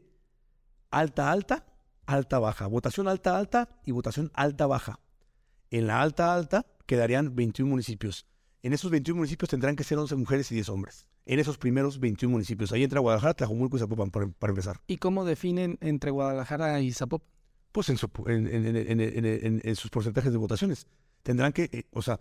alta, 0.91 1.33
alta, 1.33 1.65
alta, 2.05 2.39
baja. 2.41 2.67
Votación 2.67 3.09
alta, 3.09 3.39
alta 3.39 3.71
y 3.87 3.93
votación 3.93 4.31
alta, 4.35 4.67
baja. 4.67 5.01
En 5.71 5.87
la 5.87 6.03
alta, 6.03 6.35
alta 6.35 6.67
quedarían 6.87 7.35
21 7.35 7.69
municipios. 7.71 8.27
En 8.63 8.73
esos 8.73 8.91
21 8.91 9.19
municipios 9.19 9.49
tendrán 9.51 9.77
que 9.77 9.85
ser 9.85 9.99
11 9.99 10.17
mujeres 10.17 10.51
y 10.51 10.55
10 10.55 10.69
hombres. 10.71 11.07
En 11.27 11.39
esos 11.39 11.59
primeros 11.59 12.01
21 12.01 12.33
municipios. 12.33 12.73
Ahí 12.73 12.83
entra 12.83 13.01
Guadalajara, 13.01 13.35
Tlajomulco 13.35 13.77
y 13.77 13.81
Zapopan 13.81 14.11
para, 14.11 14.27
para 14.29 14.51
empezar. 14.51 14.81
¿Y 14.87 14.97
cómo 14.99 15.25
definen 15.25 15.79
entre 15.81 16.11
Guadalajara 16.11 16.81
y 16.81 16.93
Zapopan? 16.93 17.29
Pues 17.73 17.89
en, 17.89 17.97
su- 17.99 18.11
en- 18.27 18.47
en- 18.47 18.67
en- 18.67 18.77
en- 18.77 19.01
en- 19.01 19.25
en- 19.27 19.61
en 19.65 19.77
sus 19.77 19.91
porcentajes 19.91 20.31
de 20.33 20.39
votaciones. 20.39 20.87
Tendrán 21.23 21.53
que, 21.53 21.69
eh, 21.73 21.85
o 21.93 22.03
sea, 22.03 22.21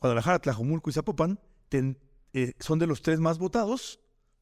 Guadalajara, 0.00 0.38
Tlajomulco 0.38 0.90
y 0.90 0.92
Zapopan 0.92 1.38
ten- 1.68 1.98
eh, 2.32 2.54
son 2.58 2.78
de 2.78 2.86
los 2.86 3.02
tres 3.02 3.20
más 3.20 3.38
votados, 3.38 4.00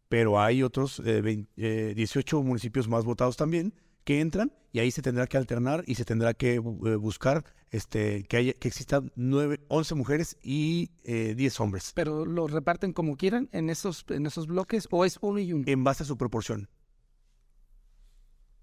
pero 0.09 0.41
hay 0.41 0.62
otros 0.62 1.00
eh, 1.00 1.21
vein- 1.23 1.49
eh, 1.57 1.95
18 1.97 2.43
municipios 2.43 2.88
más 2.88 3.05
votados 3.05 3.37
también 3.37 3.75
que 4.04 4.21
entran 4.21 4.52
y 4.73 4.80
ahí 4.80 4.90
se 4.90 5.02
tendrá 5.02 5.26
que 5.26 5.37
alternar 5.37 5.85
y 5.87 5.94
se 5.97 6.04
tendrá 6.04 6.35
que 6.35 6.54
eh, 6.54 6.59
buscar 6.59 7.44
este, 7.71 8.25
que, 8.25 8.37
haya, 8.37 8.52
que 8.54 8.68
existan 8.68 9.12
nueve, 9.16 9.61
11 9.68 9.94
mujeres 9.94 10.37
y 10.42 10.90
eh, 11.04 11.35
10 11.37 11.61
hombres 11.61 11.92
¿Pero 11.94 12.25
lo 12.26 12.47
reparten 12.47 12.92
como 12.92 13.16
quieran 13.16 13.49
en 13.52 13.71
esos, 13.71 14.04
en 14.09 14.26
esos 14.26 14.47
bloques 14.47 14.88
o 14.90 15.04
es 15.04 15.18
uno 15.21 15.38
y 15.38 15.52
uno? 15.52 15.64
en 15.66 15.85
base 15.85 16.02
a 16.02 16.06
su 16.06 16.16
proporción. 16.16 16.68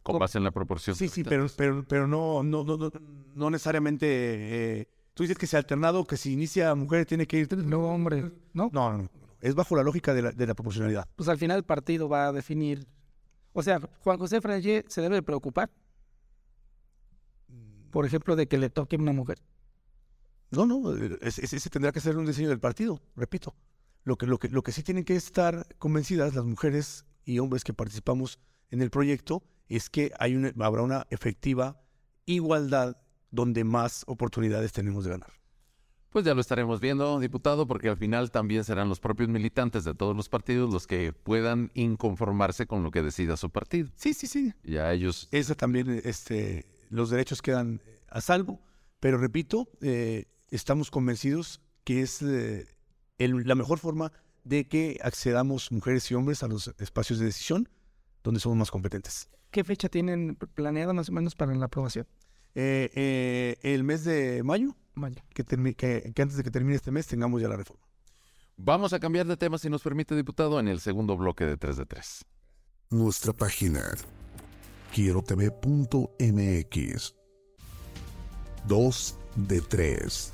Con 0.03 0.17
base 0.17 0.37
en 0.37 0.43
la 0.43 0.51
proporción. 0.51 0.95
Sí, 0.95 1.07
sí, 1.09 1.23
pero, 1.23 1.47
pero, 1.55 1.85
pero 1.87 2.07
no, 2.07 2.41
no, 2.41 2.63
no, 2.63 2.77
no, 2.77 2.91
no 3.35 3.49
necesariamente. 3.49 4.07
eh, 4.79 4.87
tú 5.13 5.23
dices 5.23 5.37
que 5.37 5.45
se 5.45 5.57
ha 5.57 5.59
alternado, 5.59 6.05
que 6.05 6.17
si 6.17 6.31
inicia 6.33 6.73
mujer 6.73 7.05
tiene 7.05 7.27
que 7.27 7.39
ir. 7.39 7.57
No, 7.57 7.81
hombre, 7.89 8.31
¿no? 8.53 8.69
No, 8.71 8.91
no, 8.91 8.97
no. 8.99 9.09
Es 9.41 9.55
bajo 9.55 9.75
la 9.75 9.83
lógica 9.83 10.13
de 10.13 10.21
la, 10.21 10.31
de 10.31 10.47
la 10.47 10.53
proporcionalidad. 10.55 11.07
Pues 11.15 11.29
al 11.29 11.37
final 11.37 11.57
el 11.57 11.63
partido 11.63 12.09
va 12.09 12.27
a 12.27 12.31
definir. 12.31 12.87
O 13.59 13.61
sea, 13.61 13.81
Juan 14.05 14.17
José 14.17 14.39
Frayé 14.39 14.85
se 14.87 15.01
debe 15.01 15.21
preocupar, 15.21 15.69
por 17.91 18.05
ejemplo, 18.05 18.37
de 18.37 18.47
que 18.47 18.57
le 18.57 18.69
toque 18.69 18.95
una 18.95 19.11
mujer. 19.11 19.41
No, 20.49 20.65
no, 20.65 20.95
eh, 20.95 21.19
ese 21.21 21.69
tendrá 21.69 21.91
que 21.91 21.99
ser 21.99 22.15
un 22.15 22.25
diseño 22.25 22.47
del 22.47 22.61
partido, 22.61 23.01
repito. 23.17 23.53
Lo 24.05 24.15
que, 24.15 24.27
lo, 24.27 24.37
que, 24.37 24.47
lo 24.47 24.63
que 24.63 24.71
sí 24.71 24.81
tienen 24.81 25.03
que 25.03 25.17
estar 25.17 25.67
convencidas 25.77 26.35
las 26.35 26.45
mujeres 26.45 27.03
y 27.25 27.39
hombres 27.39 27.65
que 27.65 27.73
participamos 27.73 28.39
en 28.71 28.81
el 28.81 28.91
proyecto 28.91 29.43
es 29.67 29.89
que 29.89 30.13
hay 30.19 30.37
una, 30.37 30.53
habrá 30.65 30.83
una 30.83 31.05
efectiva 31.09 31.81
igualdad 32.25 32.95
donde 33.29 33.65
más 33.65 34.05
oportunidades 34.07 34.71
tenemos 34.71 35.03
de 35.03 35.09
ganar. 35.09 35.33
Pues 36.11 36.25
ya 36.25 36.33
lo 36.33 36.41
estaremos 36.41 36.79
viendo, 36.79 37.19
diputado, 37.19 37.67
porque 37.67 37.89
al 37.89 37.97
final 37.97 38.31
también 38.31 38.63
serán 38.63 38.89
los 38.89 38.99
propios 38.99 39.29
militantes 39.29 39.83
de 39.83 39.93
todos 39.93 40.15
los 40.15 40.27
partidos 40.27 40.73
los 40.73 40.87
que 40.87 41.13
puedan 41.13 41.69
inconformarse 41.75 42.65
con 42.65 42.81
lo 42.83 42.89
que 42.89 43.03
decida 43.03 43.37
su 43.37 43.51
partido. 43.51 43.89
Sí, 43.95 44.13
sí, 44.15 44.25
sí. 44.25 44.53
Y 44.63 44.77
a 44.77 44.91
ellos 44.91 45.27
Eso 45.31 45.53
también, 45.55 46.01
este, 46.03 46.65
los 46.89 47.11
derechos 47.11 47.43
quedan 47.43 47.79
a 48.09 48.21
salvo, 48.21 48.59
pero 48.99 49.19
repito, 49.19 49.69
eh, 49.81 50.25
estamos 50.49 50.89
convencidos 50.89 51.61
que 51.83 52.01
es 52.01 52.23
eh, 52.23 52.65
el- 53.19 53.47
la 53.47 53.53
mejor 53.53 53.77
forma 53.77 54.11
de 54.43 54.67
que 54.67 54.97
accedamos 55.03 55.71
mujeres 55.71 56.09
y 56.09 56.15
hombres 56.15 56.41
a 56.41 56.47
los 56.47 56.73
espacios 56.79 57.19
de 57.19 57.25
decisión 57.25 57.69
donde 58.23 58.39
somos 58.39 58.57
más 58.57 58.71
competentes. 58.71 59.29
¿Qué 59.51 59.63
fecha 59.63 59.89
tienen 59.89 60.35
planeada 60.55 60.91
más 60.93 61.09
o 61.09 61.11
menos 61.11 61.35
para 61.35 61.53
la 61.53 61.65
aprobación? 61.65 62.07
Eh, 62.55 62.89
eh, 62.95 63.57
el 63.61 63.83
mes 63.83 64.03
de 64.05 64.41
mayo. 64.43 64.75
Que, 65.33 65.45
termi- 65.45 65.75
que- 65.75 66.11
que 66.13 66.21
antes 66.21 66.37
de 66.37 66.43
que 66.43 66.51
termine 66.51 66.75
este 66.75 66.91
mes 66.91 67.07
tengamos 67.07 67.41
ya 67.41 67.47
la 67.47 67.57
reforma. 67.57 67.83
Vamos 68.57 68.91
a 68.93 68.99
cambiar 68.99 69.25
de 69.25 69.37
tema, 69.37 69.57
si 69.57 69.69
nos 69.69 69.81
permite, 69.81 70.15
diputado, 70.15 70.59
en 70.59 70.67
el 70.67 70.79
segundo 70.81 71.15
bloque 71.15 71.45
de 71.45 71.55
3 71.57 71.77
de 71.77 71.85
3. 71.85 72.25
Nuestra 72.89 73.31
página 73.33 73.81
quierotv.mx 75.79 77.15
2 78.67 79.17
de 79.35 79.61
3 79.61 80.33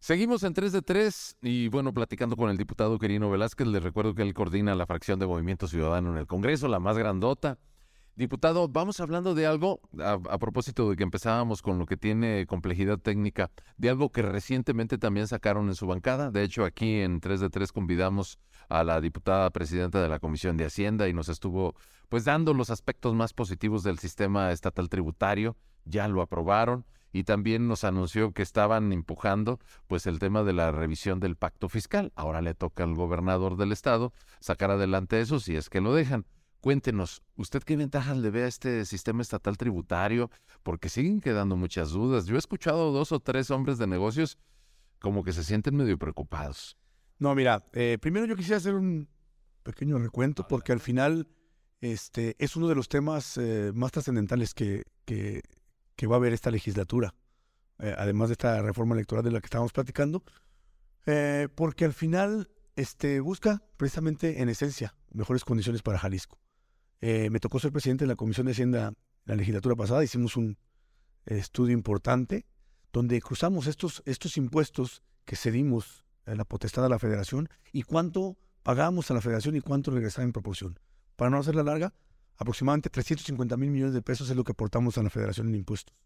Seguimos 0.00 0.42
en 0.42 0.52
3 0.52 0.72
de 0.72 0.82
3 0.82 1.36
y 1.42 1.68
bueno, 1.68 1.94
platicando 1.94 2.34
con 2.36 2.50
el 2.50 2.56
diputado 2.56 2.98
Quirino 2.98 3.30
Velázquez, 3.30 3.68
les 3.68 3.82
recuerdo 3.84 4.14
que 4.16 4.22
él 4.22 4.34
coordina 4.34 4.74
la 4.74 4.84
fracción 4.86 5.20
de 5.20 5.26
Movimiento 5.28 5.68
Ciudadano 5.68 6.10
en 6.10 6.16
el 6.18 6.26
Congreso, 6.26 6.66
la 6.66 6.80
más 6.80 6.98
grandota. 6.98 7.58
Diputado, 8.14 8.68
vamos 8.68 9.00
hablando 9.00 9.34
de 9.34 9.46
algo, 9.46 9.80
a, 9.98 10.38
propósito 10.38 10.90
de 10.90 10.96
que 10.96 11.02
empezábamos 11.02 11.62
con 11.62 11.78
lo 11.78 11.86
que 11.86 11.96
tiene 11.96 12.46
complejidad 12.46 12.98
técnica, 12.98 13.50
de 13.78 13.88
algo 13.88 14.10
que 14.10 14.20
recientemente 14.20 14.98
también 14.98 15.26
sacaron 15.26 15.68
en 15.68 15.74
su 15.74 15.86
bancada. 15.86 16.30
De 16.30 16.42
hecho, 16.42 16.66
aquí 16.66 17.00
en 17.00 17.20
3 17.20 17.40
de 17.40 17.48
3 17.48 17.72
convidamos 17.72 18.38
a 18.68 18.84
la 18.84 19.00
diputada 19.00 19.48
presidenta 19.48 20.02
de 20.02 20.10
la 20.10 20.18
Comisión 20.18 20.58
de 20.58 20.66
Hacienda 20.66 21.08
y 21.08 21.14
nos 21.14 21.30
estuvo 21.30 21.74
pues 22.10 22.26
dando 22.26 22.52
los 22.52 22.68
aspectos 22.68 23.14
más 23.14 23.32
positivos 23.32 23.82
del 23.82 23.98
sistema 23.98 24.52
estatal 24.52 24.90
tributario. 24.90 25.56
Ya 25.86 26.06
lo 26.06 26.20
aprobaron 26.20 26.84
y 27.14 27.24
también 27.24 27.66
nos 27.66 27.82
anunció 27.82 28.32
que 28.32 28.42
estaban 28.42 28.92
empujando 28.92 29.58
pues 29.86 30.06
el 30.06 30.18
tema 30.18 30.42
de 30.42 30.52
la 30.52 30.70
revisión 30.70 31.18
del 31.18 31.36
pacto 31.36 31.70
fiscal. 31.70 32.12
Ahora 32.14 32.42
le 32.42 32.52
toca 32.52 32.84
al 32.84 32.94
gobernador 32.94 33.56
del 33.56 33.72
estado 33.72 34.12
sacar 34.40 34.70
adelante 34.70 35.18
eso 35.18 35.40
si 35.40 35.56
es 35.56 35.70
que 35.70 35.80
lo 35.80 35.94
dejan. 35.94 36.26
Cuéntenos, 36.62 37.22
¿usted 37.34 37.60
qué 37.64 37.76
ventajas 37.76 38.16
le 38.18 38.30
ve 38.30 38.44
a 38.44 38.46
este 38.46 38.84
sistema 38.84 39.20
estatal 39.20 39.56
tributario? 39.56 40.30
Porque 40.62 40.88
siguen 40.88 41.20
quedando 41.20 41.56
muchas 41.56 41.90
dudas. 41.90 42.26
Yo 42.26 42.36
he 42.36 42.38
escuchado 42.38 42.92
dos 42.92 43.10
o 43.10 43.18
tres 43.18 43.50
hombres 43.50 43.78
de 43.78 43.88
negocios 43.88 44.38
como 45.00 45.24
que 45.24 45.32
se 45.32 45.42
sienten 45.42 45.74
medio 45.74 45.98
preocupados. 45.98 46.78
No, 47.18 47.34
mira, 47.34 47.66
eh, 47.72 47.98
primero 48.00 48.26
yo 48.26 48.36
quisiera 48.36 48.58
hacer 48.58 48.76
un 48.76 49.08
pequeño 49.64 49.98
recuento 49.98 50.46
porque 50.46 50.70
al 50.70 50.78
final 50.78 51.26
este, 51.80 52.36
es 52.38 52.54
uno 52.54 52.68
de 52.68 52.76
los 52.76 52.88
temas 52.88 53.36
eh, 53.38 53.72
más 53.74 53.90
trascendentales 53.90 54.54
que, 54.54 54.84
que, 55.04 55.42
que 55.96 56.06
va 56.06 56.14
a 56.14 56.18
haber 56.18 56.32
esta 56.32 56.52
legislatura, 56.52 57.12
eh, 57.80 57.92
además 57.98 58.28
de 58.28 58.34
esta 58.34 58.62
reforma 58.62 58.94
electoral 58.94 59.24
de 59.24 59.32
la 59.32 59.40
que 59.40 59.46
estábamos 59.46 59.72
platicando, 59.72 60.22
porque 61.56 61.84
al 61.84 61.92
final 61.92 62.52
este, 62.76 63.18
busca 63.18 63.64
precisamente 63.76 64.40
en 64.40 64.48
esencia 64.48 64.94
mejores 65.10 65.44
condiciones 65.44 65.82
para 65.82 65.98
Jalisco. 65.98 66.38
Eh, 67.02 67.30
me 67.30 67.40
tocó 67.40 67.58
ser 67.58 67.72
presidente 67.72 68.04
de 68.04 68.08
la 68.08 68.14
Comisión 68.14 68.46
de 68.46 68.52
Hacienda 68.52 68.94
la 69.24 69.34
legislatura 69.34 69.74
pasada, 69.74 70.04
hicimos 70.04 70.36
un 70.36 70.56
estudio 71.26 71.74
importante 71.74 72.46
donde 72.92 73.20
cruzamos 73.20 73.66
estos, 73.66 74.02
estos 74.06 74.36
impuestos 74.36 75.02
que 75.24 75.34
cedimos 75.34 76.04
a 76.26 76.36
la 76.36 76.44
potestad 76.44 76.84
de 76.84 76.88
la 76.88 77.00
federación 77.00 77.48
y 77.72 77.82
cuánto 77.82 78.36
pagamos 78.62 79.10
a 79.10 79.14
la 79.14 79.20
federación 79.20 79.56
y 79.56 79.60
cuánto 79.60 79.90
regresaba 79.90 80.24
en 80.24 80.32
proporción. 80.32 80.78
Para 81.16 81.30
no 81.30 81.38
hacerla 81.38 81.64
larga, 81.64 81.92
aproximadamente 82.36 82.88
350 82.88 83.56
mil 83.56 83.70
millones 83.70 83.94
de 83.94 84.02
pesos 84.02 84.30
es 84.30 84.36
lo 84.36 84.44
que 84.44 84.52
aportamos 84.52 84.96
a 84.96 85.02
la 85.02 85.10
federación 85.10 85.48
en 85.48 85.56
impuestos 85.56 85.96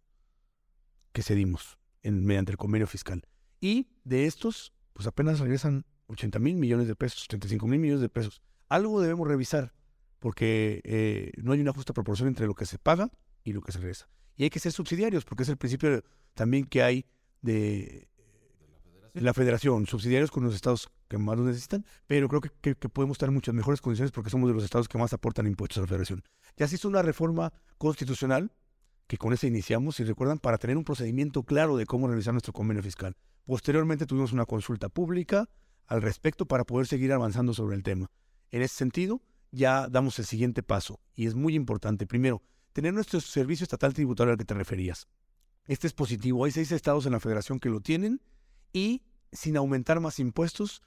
que 1.12 1.22
cedimos 1.22 1.78
mediante 2.02 2.52
el 2.52 2.58
convenio 2.58 2.86
fiscal. 2.86 3.26
Y 3.60 3.88
de 4.04 4.26
estos, 4.26 4.72
pues 4.94 5.06
apenas 5.06 5.40
regresan 5.40 5.84
80 6.06 6.38
mil 6.38 6.56
millones 6.56 6.88
de 6.88 6.96
pesos, 6.96 7.24
85 7.24 7.66
mil 7.66 7.80
millones 7.80 8.00
de 8.00 8.08
pesos. 8.08 8.40
Algo 8.68 9.00
debemos 9.00 9.28
revisar 9.28 9.74
porque 10.18 10.80
eh, 10.84 11.32
no 11.42 11.52
hay 11.52 11.60
una 11.60 11.72
justa 11.72 11.92
proporción 11.92 12.28
entre 12.28 12.46
lo 12.46 12.54
que 12.54 12.66
se 12.66 12.78
paga 12.78 13.10
y 13.44 13.52
lo 13.52 13.60
que 13.60 13.72
se 13.72 13.78
regresa. 13.78 14.08
Y 14.36 14.44
hay 14.44 14.50
que 14.50 14.58
ser 14.60 14.72
subsidiarios 14.72 15.24
porque 15.24 15.42
es 15.44 15.48
el 15.48 15.56
principio 15.56 16.02
también 16.34 16.64
que 16.64 16.82
hay 16.82 17.06
de 17.42 18.08
la 19.14 19.32
federación, 19.32 19.86
subsidiarios 19.86 20.30
con 20.30 20.44
los 20.44 20.54
estados 20.54 20.90
que 21.08 21.16
más 21.16 21.38
lo 21.38 21.44
necesitan, 21.44 21.86
pero 22.06 22.28
creo 22.28 22.40
que, 22.40 22.50
que- 22.60 22.74
que 22.74 22.88
podemos 22.88 23.14
estar 23.14 23.28
en 23.28 23.34
muchas 23.34 23.54
mejores 23.54 23.80
condiciones 23.80 24.12
porque 24.12 24.28
somos 24.28 24.48
de 24.48 24.54
los 24.54 24.64
estados 24.64 24.88
que 24.88 24.98
más 24.98 25.12
aportan 25.12 25.46
impuestos 25.46 25.78
a 25.78 25.80
la 25.82 25.86
federación. 25.86 26.22
Ya 26.56 26.68
se 26.68 26.74
hizo 26.74 26.88
una 26.88 27.00
reforma 27.02 27.52
constitucional, 27.78 28.52
que 29.06 29.16
con 29.16 29.32
esa 29.32 29.46
iniciamos, 29.46 29.96
si 29.96 30.04
recuerdan, 30.04 30.38
para 30.38 30.58
tener 30.58 30.76
un 30.76 30.84
procedimiento 30.84 31.44
claro 31.44 31.76
de 31.76 31.86
cómo 31.86 32.08
realizar 32.08 32.34
nuestro 32.34 32.52
convenio 32.52 32.82
fiscal. 32.82 33.16
Posteriormente 33.46 34.04
tuvimos 34.04 34.32
una 34.32 34.44
consulta 34.44 34.88
pública 34.88 35.48
al 35.86 36.02
respecto 36.02 36.46
para 36.46 36.64
poder 36.64 36.86
seguir 36.88 37.12
avanzando 37.12 37.54
sobre 37.54 37.76
el 37.76 37.84
tema. 37.84 38.10
En 38.50 38.62
ese 38.62 38.74
sentido, 38.74 39.22
ya 39.50 39.88
damos 39.88 40.18
el 40.18 40.24
siguiente 40.24 40.62
paso 40.62 41.00
y 41.14 41.26
es 41.26 41.34
muy 41.34 41.54
importante. 41.54 42.06
Primero, 42.06 42.42
tener 42.72 42.92
nuestro 42.92 43.20
servicio 43.20 43.64
estatal 43.64 43.94
tributario 43.94 44.32
al 44.32 44.38
que 44.38 44.44
te 44.44 44.54
referías. 44.54 45.08
Este 45.66 45.86
es 45.86 45.92
positivo. 45.92 46.44
Hay 46.44 46.52
seis 46.52 46.72
estados 46.72 47.06
en 47.06 47.12
la 47.12 47.20
federación 47.20 47.58
que 47.58 47.70
lo 47.70 47.80
tienen 47.80 48.20
y 48.72 49.02
sin 49.32 49.56
aumentar 49.56 50.00
más 50.00 50.18
impuestos, 50.18 50.82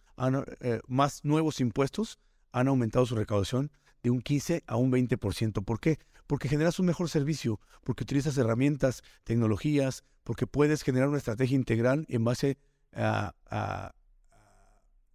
eh, 0.61 0.79
más 0.87 1.23
nuevos 1.23 1.59
impuestos, 1.59 2.19
han 2.51 2.67
aumentado 2.67 3.05
su 3.05 3.15
recaudación 3.15 3.71
de 4.03 4.09
un 4.09 4.21
15 4.21 4.63
a 4.65 4.75
un 4.75 4.91
20%. 4.91 5.63
¿Por 5.63 5.79
qué? 5.79 5.99
Porque 6.27 6.47
generas 6.47 6.79
un 6.79 6.85
mejor 6.85 7.09
servicio, 7.09 7.59
porque 7.83 8.03
utilizas 8.03 8.37
herramientas, 8.37 9.03
tecnologías, 9.23 10.03
porque 10.23 10.47
puedes 10.47 10.83
generar 10.83 11.09
una 11.09 11.17
estrategia 11.17 11.55
integral 11.55 12.05
en 12.07 12.23
base 12.23 12.57
a, 12.93 13.35
a 13.49 13.93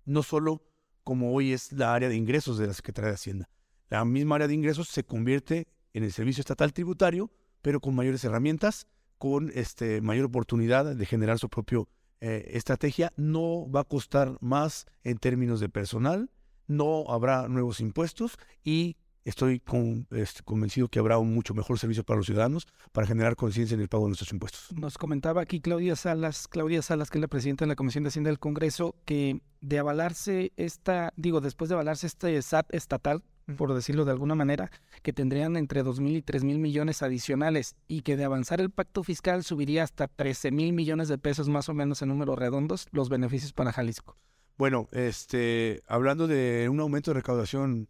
no 0.04 0.22
solo 0.22 0.62
como 1.04 1.32
hoy 1.32 1.52
es 1.52 1.72
la 1.72 1.94
área 1.94 2.08
de 2.08 2.16
ingresos 2.16 2.58
de 2.58 2.66
la 2.66 2.74
Secretaría 2.74 3.10
de 3.10 3.14
Hacienda. 3.14 3.48
La 3.88 4.04
misma 4.04 4.36
área 4.36 4.48
de 4.48 4.54
ingresos 4.54 4.88
se 4.88 5.04
convierte 5.04 5.68
en 5.92 6.02
el 6.02 6.12
servicio 6.12 6.40
estatal 6.40 6.72
tributario, 6.72 7.30
pero 7.62 7.80
con 7.80 7.94
mayores 7.94 8.24
herramientas, 8.24 8.88
con 9.18 9.52
este, 9.54 10.00
mayor 10.00 10.26
oportunidad 10.26 10.96
de 10.96 11.06
generar 11.06 11.38
su 11.38 11.48
propia 11.48 11.80
eh, 12.20 12.50
estrategia. 12.54 13.12
No 13.16 13.70
va 13.70 13.80
a 13.80 13.84
costar 13.84 14.36
más 14.40 14.86
en 15.02 15.18
términos 15.18 15.60
de 15.60 15.68
personal, 15.68 16.30
no 16.66 17.04
habrá 17.08 17.48
nuevos 17.48 17.80
impuestos 17.80 18.38
y 18.62 18.96
estoy 19.24 19.62
este, 20.10 20.42
convencido 20.42 20.88
que 20.88 20.98
habrá 20.98 21.18
un 21.18 21.34
mucho 21.34 21.54
mejor 21.54 21.78
servicio 21.78 22.04
para 22.04 22.18
los 22.18 22.26
ciudadanos 22.26 22.66
para 22.92 23.06
generar 23.06 23.36
conciencia 23.36 23.74
en 23.74 23.80
el 23.80 23.88
pago 23.88 24.04
de 24.04 24.10
nuestros 24.10 24.32
impuestos. 24.32 24.72
Nos 24.72 24.98
comentaba 24.98 25.40
aquí 25.40 25.60
Claudia 25.60 25.96
Salas, 25.96 26.46
Claudia 26.48 26.82
Salas, 26.82 27.10
que 27.10 27.18
es 27.18 27.22
la 27.22 27.28
presidenta 27.28 27.64
de 27.64 27.70
la 27.70 27.76
Comisión 27.76 28.04
de 28.04 28.08
Hacienda 28.08 28.30
del 28.30 28.38
Congreso, 28.38 28.94
que 29.04 29.40
de 29.60 29.78
avalarse 29.78 30.52
esta, 30.56 31.12
digo, 31.16 31.40
después 31.40 31.68
de 31.68 31.74
avalarse 31.74 32.06
este 32.06 32.40
SAT 32.40 32.74
estatal, 32.74 33.22
por 33.56 33.74
decirlo 33.74 34.04
de 34.04 34.12
alguna 34.12 34.34
manera, 34.34 34.70
que 35.02 35.12
tendrían 35.12 35.56
entre 35.56 35.82
dos 35.82 36.00
mil 36.00 36.16
y 36.16 36.22
tres 36.22 36.44
mil 36.44 36.58
millones 36.58 37.02
adicionales 37.02 37.76
y 37.88 38.02
que 38.02 38.16
de 38.16 38.24
avanzar 38.24 38.60
el 38.60 38.70
pacto 38.70 39.02
fiscal 39.02 39.44
subiría 39.44 39.82
hasta 39.82 40.08
13 40.08 40.50
mil 40.50 40.72
millones 40.72 41.08
de 41.08 41.18
pesos 41.18 41.48
más 41.48 41.68
o 41.68 41.74
menos 41.74 42.00
en 42.02 42.08
números 42.08 42.38
redondos 42.38 42.88
los 42.90 43.08
beneficios 43.08 43.52
para 43.52 43.72
Jalisco. 43.72 44.16
Bueno, 44.56 44.88
este, 44.92 45.82
hablando 45.88 46.28
de 46.28 46.68
un 46.70 46.78
aumento 46.78 47.10
de 47.10 47.16
recaudación 47.16 47.88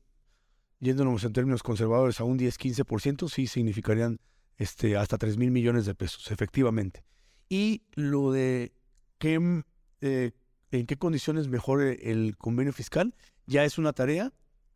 yéndonos 0.80 1.24
en 1.24 1.32
términos 1.32 1.62
conservadores 1.62 2.20
a 2.20 2.24
un 2.24 2.38
10-15%, 2.38 3.28
sí 3.28 3.46
significarían 3.46 4.20
este, 4.56 4.96
hasta 4.96 5.18
3 5.18 5.36
mil 5.36 5.50
millones 5.50 5.86
de 5.86 5.94
pesos, 5.94 6.30
efectivamente. 6.30 7.04
Y 7.48 7.82
lo 7.94 8.32
de 8.32 8.72
qué, 9.18 9.62
eh, 10.00 10.32
en 10.70 10.86
qué 10.86 10.96
condiciones 10.96 11.48
mejore 11.48 12.10
el 12.10 12.36
convenio 12.36 12.72
fiscal, 12.72 13.14
ya 13.46 13.64
es 13.64 13.78
una 13.78 13.92
tarea 13.92 14.32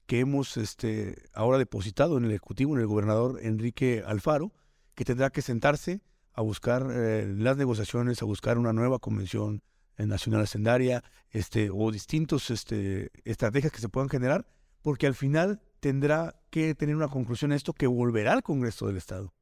que 0.07 0.21
hemos 0.21 0.57
este, 0.57 1.17
ahora 1.35 1.59
depositado 1.59 2.17
en 2.19 2.25
el 2.25 2.31
Ejecutivo, 2.31 2.75
en 2.75 2.81
el 2.81 2.87
gobernador 2.87 3.39
Enrique 3.43 4.03
Alfaro, 4.07 4.53
que 4.95 5.05
tendrá 5.05 5.31
que 5.31 5.43
sentarse 5.43 6.01
a 6.33 6.43
buscar 6.43 6.89
eh, 6.91 7.27
las 7.37 7.57
negociaciones, 7.57 8.23
a 8.23 8.25
buscar 8.25 8.59
una 8.59 8.73
nueva 8.73 8.99
convención 8.99 9.63
nacional 9.99 10.43
hacendaria, 10.43 11.03
este, 11.31 11.71
o 11.73 11.91
distintos 11.91 12.51
este, 12.51 13.11
estrategias 13.25 13.73
que 13.73 13.81
se 13.81 13.89
puedan 13.89 14.09
generar, 14.09 14.47
porque 14.83 15.07
al 15.07 15.15
final 15.15 15.61
tendrá 15.81 16.41
que 16.51 16.75
tener 16.75 16.97
una 16.97 17.09
conclusión 17.09 17.53
a 17.53 17.57
esto 17.57 17.73
que 17.73 17.87
volverá 17.87 18.33
al 18.33 18.43
Congreso 18.43 18.87
del 18.87 18.97
Estado. 18.97 19.33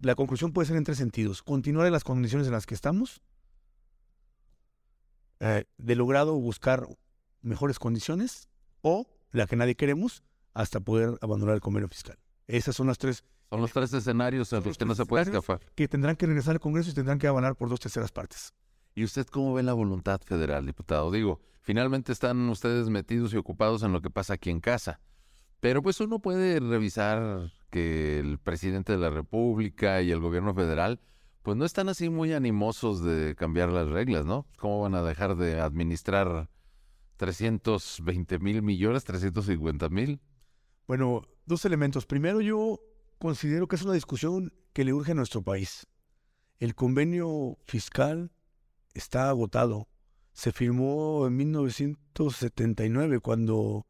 La 0.00 0.14
conclusión 0.14 0.52
puede 0.52 0.66
ser 0.66 0.76
en 0.76 0.84
tres 0.84 0.98
sentidos. 0.98 1.42
Continuar 1.42 1.86
en 1.86 1.92
las 1.92 2.04
condiciones 2.04 2.46
en 2.46 2.52
las 2.52 2.66
que 2.66 2.74
estamos, 2.74 3.20
eh, 5.40 5.64
de 5.76 5.94
logrado 5.96 6.34
buscar 6.34 6.88
mejores 7.42 7.78
condiciones, 7.78 8.48
o 8.80 9.08
la 9.32 9.46
que 9.46 9.56
nadie 9.56 9.74
queremos, 9.74 10.22
hasta 10.54 10.80
poder 10.80 11.18
abandonar 11.20 11.54
el 11.54 11.60
convenio 11.60 11.88
fiscal. 11.88 12.18
Esas 12.46 12.74
son 12.76 12.86
las 12.86 12.98
tres. 12.98 13.24
Son 13.50 13.60
los 13.60 13.72
tres 13.72 13.92
escenarios 13.92 14.52
en 14.52 14.62
los 14.62 14.76
que 14.76 14.84
no 14.84 14.94
se 14.94 15.06
puede 15.06 15.24
escapar. 15.24 15.60
Que 15.74 15.88
tendrán 15.88 16.16
que 16.16 16.26
regresar 16.26 16.54
al 16.54 16.60
Congreso 16.60 16.90
y 16.90 16.94
tendrán 16.94 17.18
que 17.18 17.26
abandonar 17.26 17.56
por 17.56 17.68
dos 17.68 17.80
terceras 17.80 18.12
partes. 18.12 18.52
¿Y 18.94 19.04
usted 19.04 19.26
cómo 19.26 19.54
ve 19.54 19.62
la 19.62 19.72
voluntad 19.72 20.20
federal, 20.24 20.66
diputado? 20.66 21.10
Digo, 21.10 21.40
finalmente 21.60 22.12
están 22.12 22.48
ustedes 22.48 22.88
metidos 22.88 23.32
y 23.32 23.36
ocupados 23.36 23.82
en 23.82 23.92
lo 23.92 24.00
que 24.00 24.10
pasa 24.10 24.34
aquí 24.34 24.50
en 24.50 24.60
casa. 24.60 25.00
Pero 25.60 25.82
pues 25.82 26.00
uno 26.00 26.20
puede 26.20 26.60
revisar 26.60 27.52
que 27.70 28.18
el 28.18 28.38
presidente 28.38 28.92
de 28.92 28.98
la 28.98 29.10
República 29.10 30.02
y 30.02 30.10
el 30.10 30.20
gobierno 30.20 30.54
federal 30.54 31.00
pues 31.42 31.56
no 31.56 31.64
están 31.64 31.88
así 31.88 32.10
muy 32.10 32.32
animosos 32.32 33.02
de 33.02 33.34
cambiar 33.34 33.70
las 33.70 33.88
reglas, 33.88 34.26
¿no? 34.26 34.46
¿Cómo 34.58 34.82
van 34.82 34.94
a 34.94 35.02
dejar 35.02 35.36
de 35.36 35.60
administrar 35.60 36.50
320 37.16 38.38
mil 38.38 38.62
millones, 38.62 39.04
350 39.04 39.88
mil? 39.88 40.20
Bueno, 40.86 41.22
dos 41.46 41.64
elementos. 41.64 42.06
Primero, 42.06 42.40
yo 42.40 42.80
considero 43.18 43.66
que 43.66 43.76
es 43.76 43.82
una 43.82 43.94
discusión 43.94 44.52
que 44.72 44.84
le 44.84 44.92
urge 44.92 45.12
a 45.12 45.14
nuestro 45.14 45.42
país. 45.42 45.86
El 46.58 46.74
convenio 46.74 47.56
fiscal 47.64 48.30
está 48.98 49.28
agotado. 49.28 49.88
Se 50.32 50.52
firmó 50.52 51.26
en 51.26 51.36
1979 51.36 53.20
cuando 53.20 53.86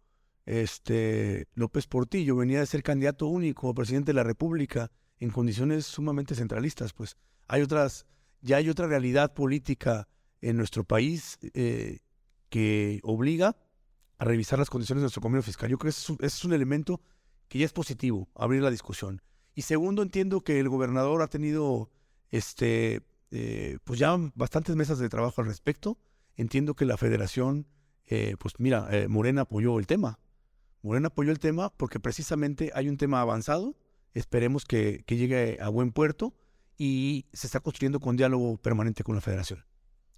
este, 0.46 1.46
López 1.54 1.86
Portillo 1.86 2.36
venía 2.36 2.60
de 2.60 2.66
ser 2.66 2.82
candidato 2.82 3.26
único 3.26 3.68
a 3.68 3.74
presidente 3.74 4.10
de 4.10 4.16
la 4.16 4.22
República 4.22 4.90
en 5.20 5.30
condiciones 5.30 5.86
sumamente 5.86 6.34
centralistas. 6.34 6.92
Pues 6.92 7.16
hay 7.48 7.62
otras, 7.62 8.06
ya 8.40 8.56
hay 8.56 8.70
otra 8.70 8.86
realidad 8.86 9.34
política 9.34 10.08
en 10.40 10.56
nuestro 10.56 10.84
país 10.84 11.38
eh, 11.54 11.98
que 12.48 13.00
obliga 13.02 13.56
a 14.18 14.24
revisar 14.24 14.58
las 14.58 14.70
condiciones 14.70 15.00
de 15.00 15.04
nuestro 15.04 15.22
convenio 15.22 15.42
fiscal. 15.42 15.70
Yo 15.70 15.78
creo 15.78 15.92
que 15.92 15.96
ese 15.96 16.16
es, 16.20 16.44
un, 16.44 16.52
elemento 16.52 17.00
que 17.48 17.58
ya 17.58 17.66
es 17.66 17.72
positivo, 17.72 18.28
abrir 18.34 18.62
la 18.62 18.70
discusión. 18.70 19.22
Y 19.54 19.62
segundo, 19.62 20.02
entiendo 20.02 20.40
que 20.40 20.60
el 20.60 20.68
gobernador 20.68 21.22
ha 21.22 21.28
tenido 21.28 21.90
este, 22.30 23.02
eh, 23.30 23.78
pues 23.84 23.98
ya 23.98 24.16
bastantes 24.34 24.76
mesas 24.76 24.98
de 24.98 25.08
trabajo 25.08 25.40
al 25.40 25.46
respecto. 25.46 25.98
Entiendo 26.36 26.74
que 26.74 26.84
la 26.84 26.96
federación, 26.96 27.66
eh, 28.06 28.36
pues 28.38 28.54
mira, 28.58 28.88
Morena 29.08 29.42
apoyó 29.42 29.78
el 29.78 29.86
tema. 29.86 30.18
Morena 30.82 31.08
apoyó 31.08 31.32
el 31.32 31.38
tema 31.38 31.70
porque 31.70 32.00
precisamente 32.00 32.70
hay 32.74 32.88
un 32.88 32.96
tema 32.96 33.20
avanzado, 33.20 33.76
esperemos 34.14 34.64
que, 34.64 35.04
llegue 35.06 35.58
a 35.60 35.68
buen 35.68 35.92
puerto 35.92 36.34
y 36.76 37.26
se 37.32 37.46
está 37.46 37.60
construyendo 37.60 38.00
con 38.00 38.16
diálogo 38.16 38.56
permanente 38.58 39.02
con 39.02 39.14
la 39.14 39.20
federación. 39.20 39.64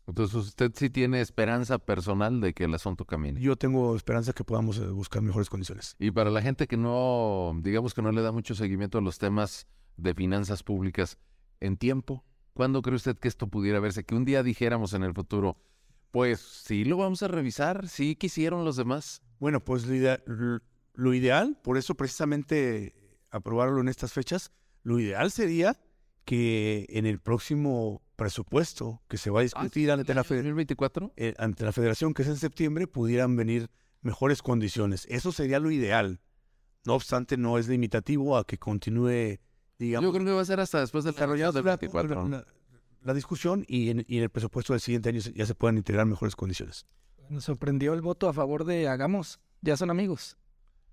Entonces 0.07 0.35
usted 0.35 0.73
sí 0.75 0.91
tiene 0.91 1.21
esperanza 1.21 1.79
personal 1.79 2.41
de 2.41 2.53
que 2.53 2.65
el 2.65 2.75
asunto 2.75 3.05
camine. 3.05 3.41
Yo 3.41 3.57
tengo 3.57 3.95
esperanza 3.95 4.33
que 4.33 4.45
podamos 4.45 4.79
eh, 4.79 4.87
buscar 4.87 5.23
mejores 5.23 5.49
condiciones. 5.49 5.95
Y 5.99 6.11
para 6.11 6.31
la 6.31 6.43
gente 6.43 6.67
que 6.67 6.77
no, 6.77 7.53
digamos 7.63 7.95
que 7.95 8.03
no 8.03 8.11
le 8.11 8.21
da 8.21 8.33
mucho 8.33 8.55
seguimiento 8.55 8.99
a 8.99 9.01
los 9.01 9.19
temas 9.19 9.67
de 9.97 10.15
finanzas 10.15 10.63
públicas, 10.63 11.19
en 11.61 11.77
tiempo, 11.77 12.25
¿cuándo 12.61 12.83
cree 12.83 12.97
usted 12.97 13.17
que 13.17 13.29
esto 13.29 13.47
pudiera 13.47 13.81
verse? 13.81 14.05
Que 14.05 14.15
un 14.15 14.27
día 14.27 14.43
dijéramos 14.43 14.93
en 14.93 15.03
el 15.03 15.15
futuro, 15.15 15.57
pues 16.11 16.41
sí 16.41 16.85
lo 16.85 16.99
vamos 16.99 17.23
a 17.23 17.29
revisar, 17.29 17.89
sí 17.89 18.17
quisieron 18.17 18.67
los 18.67 18.77
demás. 18.77 19.23
Bueno, 19.39 19.65
pues 19.65 19.87
lo, 19.87 21.15
ideal, 21.15 21.59
por 21.63 21.79
eso 21.79 21.95
precisamente 21.95 22.93
aprobarlo 23.31 23.81
en 23.81 23.89
estas 23.89 24.13
fechas, 24.13 24.53
lo 24.83 25.01
ideal 25.01 25.31
sería 25.31 25.81
que 26.27 26.85
en 26.91 27.07
el 27.07 27.19
próximo 27.19 28.03
presupuesto 28.17 29.01
que 29.09 29.17
se 29.17 29.31
va 29.31 29.39
a 29.39 29.41
ah, 29.41 29.45
discutir 29.45 29.91
ante, 29.91 30.13
la 30.13 30.27
eh, 31.17 31.35
ante 31.39 31.65
la 31.65 31.73
federación, 31.73 32.13
que 32.13 32.21
es 32.21 32.29
en 32.29 32.37
septiembre, 32.37 32.87
pudieran 32.87 33.37
venir 33.37 33.71
mejores 34.03 34.43
condiciones. 34.43 35.07
Eso 35.09 35.33
sería 35.33 35.61
lo 35.61 35.71
ideal. 35.71 36.21
No 36.85 36.93
obstante, 36.93 37.39
no 37.39 37.57
es 37.57 37.69
limitativo 37.69 38.37
a 38.37 38.47
que 38.47 38.59
continúe, 38.59 39.39
digamos... 39.81 40.07
Yo 40.07 40.13
creo 40.13 40.27
que 40.27 40.33
va 40.33 40.43
a 40.43 40.45
ser 40.45 40.61
hasta 40.61 40.81
después 40.81 41.05
del 41.05 41.15
desarrollado 41.15 41.53
del 41.53 41.65
24. 41.65 42.45
La, 43.03 43.15
discusión 43.15 43.65
y 43.67 43.89
en, 43.89 44.05
y 44.07 44.19
en, 44.19 44.25
el 44.25 44.29
presupuesto 44.29 44.75
del 44.75 44.81
siguiente 44.81 45.09
año 45.09 45.21
ya 45.21 45.47
se 45.47 45.55
puedan 45.55 45.79
integrar 45.79 46.05
mejores 46.05 46.37
condiciones. 46.37 46.87
Nos 47.31 47.45
sorprendió 47.45 47.95
el 47.95 48.03
voto 48.03 48.29
a 48.29 48.35
favor 48.35 48.65
de 48.65 48.89
Hagamos. 48.89 49.41
Ya 49.63 49.77
son 49.77 49.91
amigos. 49.91 50.37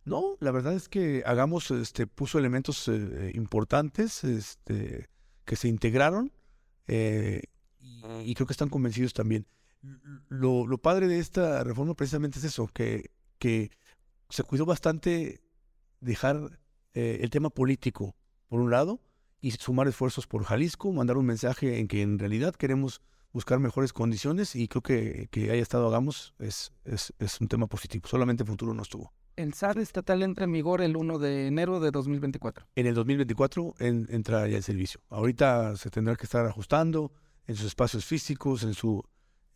No, 0.06 0.38
la 0.40 0.52
verdad 0.52 0.74
es 0.74 0.88
que 0.88 1.22
Hagamos 1.26 1.70
este, 1.72 2.08
puso 2.08 2.40
elementos 2.40 2.88
eh, 2.88 3.32
importantes 3.36 4.24
este, 4.24 5.10
que 5.44 5.58
se 5.58 5.68
integraron 5.68 6.32
eh, 6.88 7.42
y, 8.24 8.34
creo 8.36 8.48
que 8.48 8.54
están 8.54 8.70
convencidos 8.70 9.14
también. 9.14 9.48
Lo, 10.30 10.78
padre 10.78 11.08
de 11.08 11.20
esta 11.20 11.62
reforma 11.66 11.94
precisamente 11.94 12.40
es 12.40 12.46
eso, 12.46 12.68
que, 12.68 13.12
que 13.38 13.70
se 14.30 14.44
cuidó 14.44 14.66
bastante 14.66 15.42
dejar 16.00 16.60
eh, 16.94 17.20
el 17.22 17.30
tema 17.30 17.50
político 17.50 18.16
por 18.48 18.60
un 18.60 18.72
lado 18.72 19.00
y 19.42 19.52
sumar 19.52 19.88
esfuerzos 19.88 20.28
por 20.28 20.44
Jalisco, 20.44 20.92
mandar 20.92 21.18
un 21.18 21.26
mensaje 21.26 21.80
en 21.80 21.88
que 21.88 22.02
en 22.02 22.20
realidad 22.20 22.56
queremos 22.56 23.02
buscar 23.34 23.60
mejores 23.60 23.94
condiciones 23.94 24.56
y 24.56 24.68
creo 24.68 24.82
que, 24.82 25.28
que 25.32 25.52
haya 25.52 25.62
estado 25.62 25.88
hagamos 25.88 26.34
es, 26.40 26.72
es, 26.86 27.14
es, 27.20 27.40
un 27.40 27.48
tema 27.48 27.68
positivo. 27.68 28.08
Solamente 28.08 28.46
futuro 28.46 28.74
no 28.74 28.82
estuvo. 28.82 29.14
El 29.36 29.54
SAT 29.54 29.78
estatal 29.78 30.24
entra 30.24 30.46
en 30.46 30.52
vigor 30.52 30.82
el 30.82 30.98
1 30.98 31.20
de 31.20 31.48
enero 31.48 31.80
de 31.80 31.92
2024. 31.92 32.66
En 32.76 32.88
el 32.88 32.96
2024 32.96 33.76
entra 33.80 34.48
ya 34.48 34.58
el 34.58 34.64
servicio. 34.64 35.02
Ahorita 35.10 35.76
se 35.76 35.92
tendrá 35.92 36.16
que 36.16 36.24
estar 36.24 36.46
ajustando 36.48 37.12
en 37.46 37.56
sus 37.56 37.68
espacios 37.68 38.06
físicos, 38.06 38.64
en 38.64 38.74
su 38.74 39.04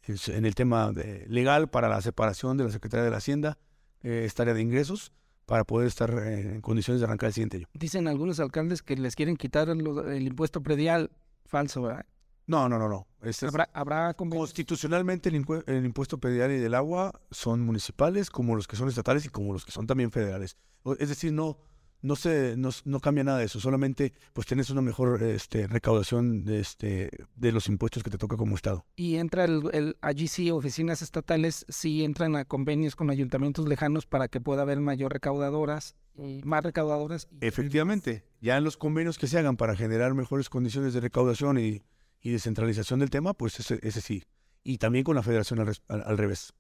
en, 0.04 0.46
el 0.46 0.56
tema 0.56 0.92
legal 1.28 1.70
para 1.70 1.90
la 1.90 2.02
separación 2.02 2.58
de 2.58 2.66
la 2.66 2.72
Secretaría 2.72 3.04
de 3.04 3.12
la 3.12 3.18
Hacienda, 3.18 3.58
eh, 4.04 4.24
esta 4.26 4.44
área 4.44 4.54
de 4.54 4.62
ingresos, 4.62 5.12
para 5.46 5.64
poder 5.64 5.88
estar 5.88 6.10
eh, 6.12 6.56
en 6.56 6.62
condiciones 6.62 7.00
de 7.02 7.06
arrancar 7.06 7.28
el 7.28 7.34
siguiente 7.34 7.58
año. 7.58 7.68
Dicen 7.74 8.08
algunos 8.08 8.40
alcaldes 8.40 8.82
que 8.82 8.96
les 8.96 9.16
quieren 9.16 9.38
quitar 9.38 9.68
lo- 9.70 10.10
el 10.10 10.28
impuesto 10.28 10.62
predial. 10.62 11.12
Falso, 11.46 11.82
¿verdad? 11.82 12.06
No, 12.48 12.68
no, 12.70 12.80
no, 12.80 12.88
no. 12.90 13.08
Ese 13.22 13.48
es- 13.48 13.54
¿Habrá? 13.74 14.14
Constitucionalmente 14.14 15.30
el, 15.30 15.46
el 15.68 15.86
impuesto 15.86 16.18
predial 16.18 16.52
y 16.52 16.58
del 16.58 16.74
agua 16.76 17.22
son 17.32 17.62
municipales 17.62 18.30
como 18.30 18.56
los 18.56 18.68
que 18.68 18.76
son 18.76 18.90
estatales 18.90 19.26
y 19.26 19.30
como 19.30 19.54
los 19.54 19.66
que 19.66 19.72
son 19.72 19.88
también 19.88 20.12
federales. 20.12 20.58
Es 21.00 21.10
decir, 21.10 21.32
no, 21.34 21.58
no 22.02 22.16
se, 22.16 22.56
no, 22.58 22.70
no 22.86 23.00
cambia 23.00 23.24
nada 23.24 23.38
de 23.40 23.46
eso. 23.46 23.60
Solamente 23.60 24.14
pues 24.34 24.48
tienes 24.48 24.70
una 24.70 24.82
mejor 24.82 25.22
este, 25.24 25.68
recaudación 25.68 26.44
de, 26.44 26.60
este, 26.60 27.10
de 27.36 27.52
los 27.52 27.68
impuestos 27.68 28.04
que 28.04 28.10
te 28.10 28.18
toca 28.18 28.38
como 28.38 28.56
estado. 28.56 28.86
Y 28.96 29.16
entra 29.18 29.46
el, 29.46 29.64
el- 29.74 29.98
allí 30.02 30.28
sí, 30.28 30.52
oficinas 30.52 31.02
estatales 31.02 31.66
sí 31.70 32.04
entran 32.04 32.36
a 32.36 32.46
convenios 32.46 32.96
con 32.96 33.10
ayuntamientos 33.10 33.68
lejanos 33.68 34.06
para 34.06 34.28
que 34.28 34.42
pueda 34.42 34.62
haber 34.64 34.80
mayor 34.80 35.14
recaudadoras, 35.14 35.96
y 36.18 36.42
más 36.44 36.64
recaudadoras. 36.64 37.28
y- 37.32 37.46
Efectivamente, 37.46 38.26
ya 38.42 38.58
en 38.58 38.64
los 38.64 38.78
convenios 38.78 39.18
que 39.18 39.28
se 39.28 39.38
hagan 39.40 39.58
para 39.58 39.76
generar 39.76 40.14
mejores 40.14 40.50
condiciones 40.50 40.94
de 40.94 41.00
recaudación 41.02 41.58
y, 41.58 41.84
y 42.22 42.32
descentralización 42.32 43.00
del 43.00 43.10
tema, 43.10 43.34
pues 43.34 43.60
ese, 43.60 43.80
ese 43.82 44.02
sí. 44.02 44.24
Y 44.64 44.78
también 44.78 45.04
con 45.04 45.16
la 45.16 45.24
federación 45.24 45.60
al- 45.60 45.76
al 46.04 46.18
revés. 46.18 46.54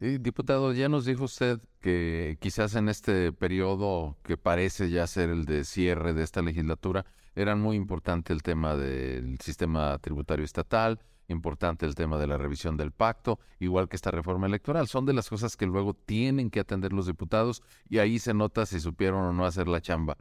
Diputado, 0.00 0.72
ya 0.72 0.88
nos 0.88 1.06
dijo 1.06 1.24
usted 1.24 1.60
que 1.80 2.36
quizás 2.40 2.74
en 2.74 2.88
este 2.88 3.32
periodo 3.32 4.18
que 4.22 4.36
parece 4.36 4.90
ya 4.90 5.06
ser 5.06 5.30
el 5.30 5.44
de 5.44 5.64
cierre 5.64 6.12
de 6.12 6.24
esta 6.24 6.42
legislatura, 6.42 7.06
era 7.34 7.56
muy 7.56 7.76
importante 7.76 8.32
el 8.32 8.42
tema 8.42 8.76
del 8.76 9.38
sistema 9.40 9.96
tributario 9.98 10.44
estatal, 10.44 11.00
importante 11.28 11.86
el 11.86 11.94
tema 11.94 12.18
de 12.18 12.26
la 12.26 12.36
revisión 12.36 12.76
del 12.76 12.90
pacto, 12.90 13.38
igual 13.60 13.88
que 13.88 13.96
esta 13.96 14.10
reforma 14.10 14.46
electoral. 14.46 14.88
Son 14.88 15.06
de 15.06 15.14
las 15.14 15.30
cosas 15.30 15.56
que 15.56 15.64
luego 15.64 15.94
tienen 15.94 16.50
que 16.50 16.60
atender 16.60 16.92
los 16.92 17.06
diputados 17.06 17.62
y 17.88 17.98
ahí 17.98 18.18
se 18.18 18.34
nota 18.34 18.66
si 18.66 18.80
supieron 18.80 19.22
o 19.22 19.32
no 19.32 19.46
hacer 19.46 19.68
la 19.68 19.80
chamba. 19.80 20.18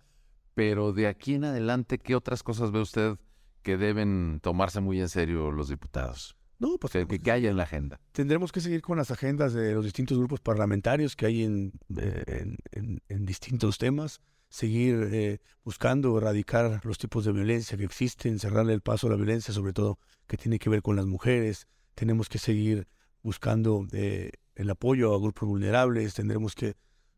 Pero 0.54 0.94
de 0.94 1.08
aquí 1.08 1.34
en 1.34 1.46
adelante, 1.46 1.98
¿qué 1.98 2.16
otras 2.16 2.44
cosas 2.44 2.72
ve 2.72 2.80
usted 2.80 3.18
que 3.64 3.78
deben 3.78 4.40
tomarse 4.42 4.82
muy 4.82 5.02
en 5.02 5.10
serio 5.10 5.52
los 5.52 5.68
diputados? 5.68 6.38
No, 6.64 6.78
pues 6.78 6.94
Que, 6.94 7.32
haya 7.32 7.50
en 7.50 7.58
la 7.58 7.64
agenda. 7.64 8.00
tendremos 8.14 8.52
que 8.54 8.62
seguir 8.62 8.82
con 8.82 8.98
las 8.98 9.12
agendas 9.12 9.54
de 9.54 9.74
los 9.74 9.84
distintos 9.84 10.18
grupos 10.18 10.40
parlamentarios 10.40 11.16
que 11.18 11.26
hay 11.26 11.44
en, 11.44 11.74
eh, 11.98 12.24
en, 12.28 12.58
en- 12.72 13.02
en 13.10 13.26
distintos 13.26 13.78
temas, 13.78 14.22
seguir 14.50 15.10
eh, 15.12 15.40
buscando 15.66 16.18
erradicar 16.18 16.80
los 16.86 16.98
tipos 16.98 17.26
de 17.26 17.34
violencia 17.34 17.78
que 17.78 17.84
existen, 17.84 18.40
cerrarle 18.40 18.74
el 18.74 18.82
paso 18.82 19.08
a 19.08 19.10
la 19.10 19.16
violencia, 19.18 19.54
sobre 19.54 19.74
todo 19.74 20.00
que 20.28 20.38
tiene 20.38 20.58
que 20.58 20.70
ver 20.70 20.82
con 20.82 20.96
las 20.96 21.06
mujeres. 21.06 21.68
Tenemos 21.96 22.30
que 22.30 22.38
seguir 22.38 22.88
buscando 23.24 23.86
eh, 23.92 24.32
el 24.56 24.70
apoyo 24.70 25.14
a 25.14 25.20
grupos 25.20 25.50
vulnerables, 25.50 26.14
tendremos 26.14 26.56
que... 26.56 26.76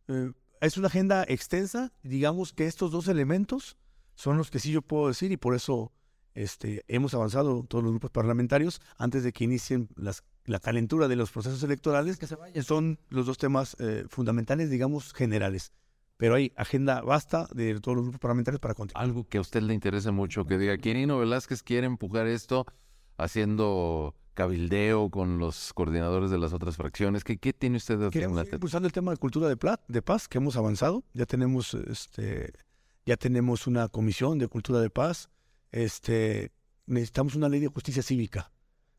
eh, 0.08 0.32
es 0.62 0.78
una 0.78 0.88
agenda 0.88 1.24
extensa, 1.28 1.92
digamos 2.02 2.52
que 2.54 2.66
estos 2.66 2.90
dos 2.90 3.08
elementos 3.10 3.78
son 4.16 4.38
los 4.38 4.50
que 4.50 4.58
sí 4.60 4.72
yo 4.72 4.82
puedo 4.82 5.10
decir 5.10 5.32
y 5.32 5.38
por 5.38 5.54
eso 5.54 5.92
este, 6.36 6.84
hemos 6.88 7.14
avanzado 7.16 7.64
todos 7.68 7.84
los 7.84 7.92
grupos 7.94 8.12
parlamentarios 8.12 8.82
antes 8.98 9.24
de 9.24 9.34
que 9.34 9.46
inicien 9.46 9.90
las, 9.96 10.24
la 10.46 10.60
calentura 10.60 11.08
de 11.08 11.16
los 11.16 11.32
procesos 11.32 11.64
electorales. 11.64 12.18
que 12.18 12.28
se 12.28 12.36
vaya. 12.36 12.62
Son 12.62 13.00
los 13.10 13.26
dos 13.26 13.38
temas 13.40 13.76
eh, 13.80 14.06
fundamentales, 14.10 14.70
digamos, 14.70 15.14
generales. 15.14 15.72
Pero 16.18 16.36
hay 16.36 16.54
agenda 16.56 17.02
vasta 17.02 17.48
de 17.54 17.78
todos 17.82 17.96
los 17.98 18.04
grupos 18.06 18.20
parlamentarios 18.22 18.60
para 18.62 18.74
continuar. 18.74 19.04
algo 19.04 19.28
que 19.28 19.38
a 19.38 19.42
usted 19.42 19.62
le 19.64 19.74
interese 19.74 20.12
mucho, 20.12 20.46
que 20.46 20.58
diga, 20.58 20.78
Quirino 20.78 21.18
Velázquez 21.20 21.62
quiere 21.64 21.88
empujar 21.88 22.28
esto 22.28 22.66
haciendo 23.18 24.14
cabildeo 24.34 25.10
con 25.10 25.40
los 25.40 25.74
coordinadores 25.74 26.30
de 26.30 26.38
las 26.38 26.54
otras 26.54 26.76
fracciones. 26.76 27.24
¿Qué, 27.24 27.38
qué 27.38 27.54
tiene 27.54 27.78
usted 27.78 27.98
de 27.98 28.10
Queremos 28.10 28.40
seguir 28.40 28.54
impulsando 28.56 28.86
el 28.88 28.92
tema 28.92 29.12
de 29.12 29.18
cultura 29.18 29.48
de, 29.48 29.56
pla- 29.58 29.80
de 29.88 30.02
paz, 30.02 30.28
que 30.28 30.38
hemos 30.38 30.58
avanzado. 30.58 31.04
Ya 31.14 31.26
tenemos, 31.26 31.74
este, 31.74 32.52
ya 33.06 33.16
tenemos 33.18 33.68
una 33.68 33.88
comisión 33.88 34.38
de 34.38 34.48
cultura 34.48 34.80
de 34.80 34.90
paz. 34.90 35.30
Este, 35.76 36.54
necesitamos 36.86 37.36
una 37.36 37.50
ley 37.50 37.60
de 37.60 37.68
justicia 37.68 38.02
cívica 38.02 38.50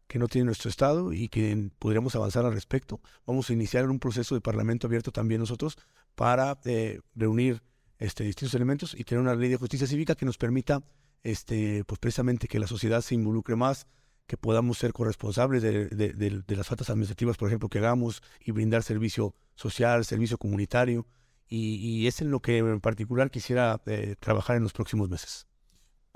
que 0.06 0.18
no 0.18 0.28
tiene 0.28 0.44
nuestro 0.44 0.68
Estado 0.68 1.12
y 1.14 1.28
que 1.30 1.70
podríamos 1.78 2.14
avanzar 2.14 2.44
al 2.44 2.52
respecto. 2.52 3.00
Vamos 3.26 3.48
a 3.48 3.54
iniciar 3.54 3.88
un 3.88 3.98
proceso 3.98 4.34
de 4.34 4.42
parlamento 4.42 4.86
abierto 4.86 5.10
también 5.10 5.40
nosotros 5.40 5.78
para 6.14 6.58
eh, 6.66 7.00
reunir 7.14 7.62
este, 7.98 8.24
distintos 8.24 8.52
elementos 8.54 8.94
y 8.94 9.04
tener 9.04 9.22
una 9.22 9.34
ley 9.34 9.48
de 9.48 9.56
justicia 9.56 9.86
cívica 9.86 10.14
que 10.16 10.26
nos 10.26 10.36
permita 10.36 10.82
este, 11.22 11.82
pues 11.86 11.98
precisamente 11.98 12.46
que 12.46 12.58
la 12.58 12.66
sociedad 12.66 13.00
se 13.00 13.14
involucre 13.14 13.56
más, 13.56 13.86
que 14.26 14.36
podamos 14.36 14.76
ser 14.76 14.92
corresponsables 14.92 15.62
de, 15.62 15.86
de- 15.88 16.12
de- 16.12 16.42
de 16.46 16.56
las 16.56 16.66
faltas 16.68 16.90
administrativas, 16.90 17.38
por 17.38 17.48
ejemplo, 17.48 17.70
que 17.70 17.78
hagamos 17.78 18.22
y 18.38 18.50
brindar 18.52 18.82
servicio 18.82 19.34
social, 19.54 20.04
servicio 20.04 20.36
comunitario. 20.36 21.06
Y, 21.48 22.06
es 22.06 22.20
en 22.20 22.30
lo 22.30 22.40
que 22.40 22.58
en 22.58 22.80
particular 22.80 23.30
quisiera 23.30 23.80
eh, 23.86 24.14
trabajar 24.20 24.56
en 24.56 24.64
los 24.64 24.72
próximos 24.74 25.08
meses. 25.08 25.46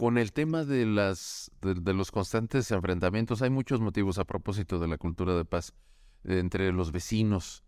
Con 0.00 0.16
el 0.16 0.32
tema 0.32 0.64
de, 0.64 0.86
las, 0.86 1.50
de, 1.60 1.92
los 1.92 2.10
constantes 2.10 2.70
enfrentamientos, 2.70 3.42
hay 3.42 3.50
muchos 3.50 3.82
motivos 3.82 4.18
a 4.18 4.24
propósito 4.24 4.78
de 4.78 4.88
la 4.88 4.96
cultura 4.96 5.36
de 5.36 5.44
paz 5.44 5.74
eh, 6.24 6.38
entre 6.38 6.72
los 6.72 6.90
vecinos. 6.90 7.64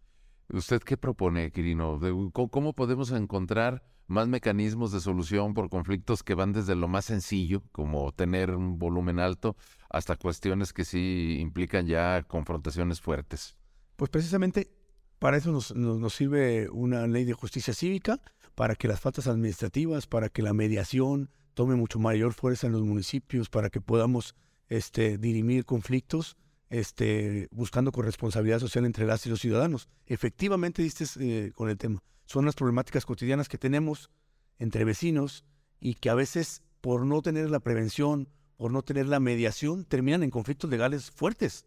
¿Usted 0.48 0.80
qué 0.80 0.96
propone, 0.96 1.52
Quirino? 1.52 2.00
¿Cómo, 2.32 2.72
podemos 2.72 3.10
encontrar 3.10 3.84
más 4.06 4.28
mecanismos 4.28 4.92
de 4.92 5.00
solución 5.00 5.52
por 5.52 5.68
conflictos 5.68 6.22
que 6.22 6.32
van 6.32 6.54
desde 6.54 6.74
lo 6.74 6.88
más 6.88 7.04
sencillo, 7.04 7.64
como 7.70 8.12
tener 8.12 8.52
un 8.52 8.78
volumen 8.78 9.18
alto, 9.18 9.54
hasta 9.90 10.16
cuestiones 10.16 10.72
que 10.72 10.86
sí 10.86 11.36
implican 11.38 11.86
ya 11.86 12.22
confrontaciones 12.22 13.02
fuertes? 13.02 13.58
Pues 13.96 14.08
precisamente 14.08 14.72
para 15.18 15.36
eso 15.36 15.52
nos- 15.52 15.76
nos 15.76 16.14
sirve 16.14 16.70
una 16.70 17.06
ley 17.06 17.26
de 17.26 17.34
justicia 17.34 17.74
cívica, 17.74 18.22
para 18.54 18.74
que 18.74 18.88
las 18.88 19.00
faltas 19.00 19.26
administrativas, 19.26 20.06
para 20.06 20.30
que 20.30 20.40
la 20.40 20.54
mediación 20.54 21.28
tome 21.54 21.74
mucho 21.74 21.98
mayor 21.98 22.32
fuerza 22.32 22.66
en 22.66 22.72
los 22.72 22.82
municipios, 22.82 23.48
para 23.48 23.70
que 23.70 23.80
podamos 23.80 24.34
este, 24.68 25.18
dirimir 25.18 25.64
conflictos 25.64 26.36
este, 26.72 27.48
buscando 27.50 27.92
corresponsabilidad 27.92 28.58
social 28.58 28.86
entre 28.86 29.04
las 29.04 29.26
y 29.26 29.28
los 29.28 29.40
ciudadanos. 29.40 29.88
Efectivamente, 30.06 30.82
diste 30.82 31.04
eh, 31.20 31.52
con 31.54 31.68
el 31.68 31.76
tema. 31.76 32.02
Son 32.24 32.46
las 32.46 32.54
problemáticas 32.54 33.04
cotidianas 33.04 33.50
que 33.50 33.58
tenemos 33.58 34.08
entre 34.58 34.84
vecinos 34.84 35.44
y 35.80 35.94
que 35.94 36.08
a 36.08 36.14
veces, 36.14 36.62
por 36.80 37.04
no 37.04 37.20
tener 37.20 37.50
la 37.50 37.60
prevención, 37.60 38.26
por 38.56 38.72
no 38.72 38.82
tener 38.82 39.06
la 39.06 39.20
mediación, 39.20 39.84
terminan 39.84 40.22
en 40.22 40.30
conflictos 40.30 40.70
legales 40.70 41.10
fuertes. 41.10 41.66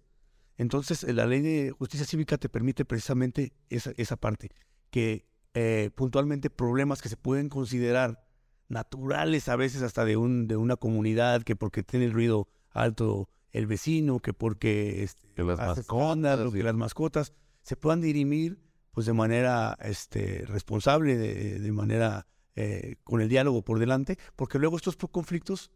Entonces, 0.57 1.03
eh, 1.03 1.13
la 1.13 1.27
ley 1.27 1.41
de 1.41 1.69
justicia 1.69 2.07
cívica 2.07 2.39
te 2.39 2.49
permite 2.49 2.83
precisamente 2.83 3.53
esa, 3.69 3.91
esa 3.97 4.15
parte, 4.15 4.49
que 4.89 5.27
eh, 5.53 5.91
puntualmente 5.93 6.49
problemas 6.49 7.03
que 7.03 7.09
se 7.09 7.17
pueden 7.17 7.49
considerar 7.49 8.24
naturales 8.67 9.49
a 9.49 9.55
veces 9.55 9.81
hasta 9.81 10.05
de, 10.05 10.17
un, 10.17 10.47
de 10.47 10.55
una 10.55 10.75
comunidad, 10.75 11.43
que 11.43 11.55
porque 11.55 11.83
tiene 11.83 12.05
el 12.05 12.13
ruido 12.13 12.47
alto 12.71 13.29
el 13.51 13.67
vecino, 13.67 14.19
que 14.19 14.33
porque 14.33 15.03
este, 15.03 15.27
Que 15.33 15.43
las 15.43 15.57
mascotas, 15.57 15.77
escándalo, 15.79 16.51
sí. 16.51 16.57
que 16.57 16.63
las 16.63 16.75
mascotas 16.75 17.33
se 17.61 17.75
puedan 17.77 18.01
dirimir 18.01 18.59
pues 18.91 19.07
de 19.07 19.13
manera 19.13 19.77
este, 19.81 20.43
responsable, 20.45 21.17
de, 21.17 21.59
de 21.59 21.71
manera 21.71 22.27
eh, 22.55 22.95
con 23.03 23.21
el 23.21 23.27
diálogo 23.27 23.63
por 23.63 23.79
delante, 23.79 24.17
porque 24.35 24.59
luego 24.59 24.77
estos 24.77 24.95
conflictos 24.95 25.71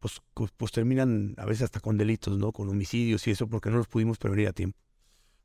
pues, 0.00 0.20
pues 0.56 0.72
terminan 0.72 1.34
a 1.38 1.46
veces 1.46 1.62
hasta 1.62 1.80
con 1.80 1.96
delitos, 1.96 2.36
¿no? 2.36 2.52
Con 2.52 2.68
homicidios 2.68 3.26
y 3.26 3.30
eso, 3.30 3.46
porque 3.46 3.70
no 3.70 3.78
los 3.78 3.88
pudimos 3.88 4.18
prevenir 4.18 4.48
a 4.48 4.52
tiempo. 4.52 4.78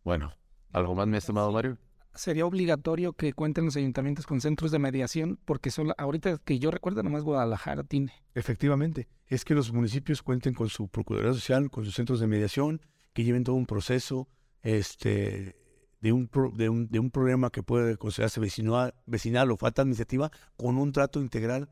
Bueno, 0.04 0.34
¿algo 0.74 0.96
más, 0.96 1.08
mi 1.08 1.18
estimado 1.18 1.52
Mario? 1.52 1.78
Sería 2.16 2.46
obligatorio 2.46 3.14
que 3.14 3.34
cuenten 3.34 3.66
los 3.66 3.76
ayuntamientos 3.76 4.26
con 4.26 4.42
centros 4.42 4.72
de 4.72 4.80
mediación, 4.80 5.40
porque 5.46 5.72
solo, 5.72 5.94
ahorita 5.98 6.40
que 6.40 6.60
yo 6.60 6.72
recuerdo, 6.72 7.04
nomás 7.04 7.24
Guadalajara 7.24 7.84
tiene. 7.84 8.12
Efectivamente, 8.34 9.08
es 9.28 9.46
que 9.46 9.54
los 9.54 9.72
municipios 9.72 10.22
cuenten 10.22 10.54
con 10.54 10.70
su 10.70 10.88
Procuraduría 10.88 11.34
Social, 11.34 11.70
con 11.70 11.86
sus 11.86 11.96
centros 11.96 12.20
de 12.20 12.28
mediación, 12.28 12.82
que 13.14 13.24
lleven 13.24 13.44
todo 13.44 13.56
un 13.56 13.66
proceso 13.66 14.28
este, 14.64 15.56
de, 16.02 16.12
un, 16.12 16.28
pro- 16.28 16.52
de, 16.52 16.70
un, 16.70 16.88
de 16.90 17.00
un 17.00 17.12
problema 17.12 17.52
que 17.52 17.64
puede 17.64 17.96
considerarse 17.96 18.40
vecinal, 18.40 18.94
vecinal 19.06 19.52
o 19.52 19.58
falta 19.58 19.84
administrativa, 19.84 20.32
con 20.58 20.78
un 20.78 20.92
trato 20.92 21.22
integral 21.22 21.70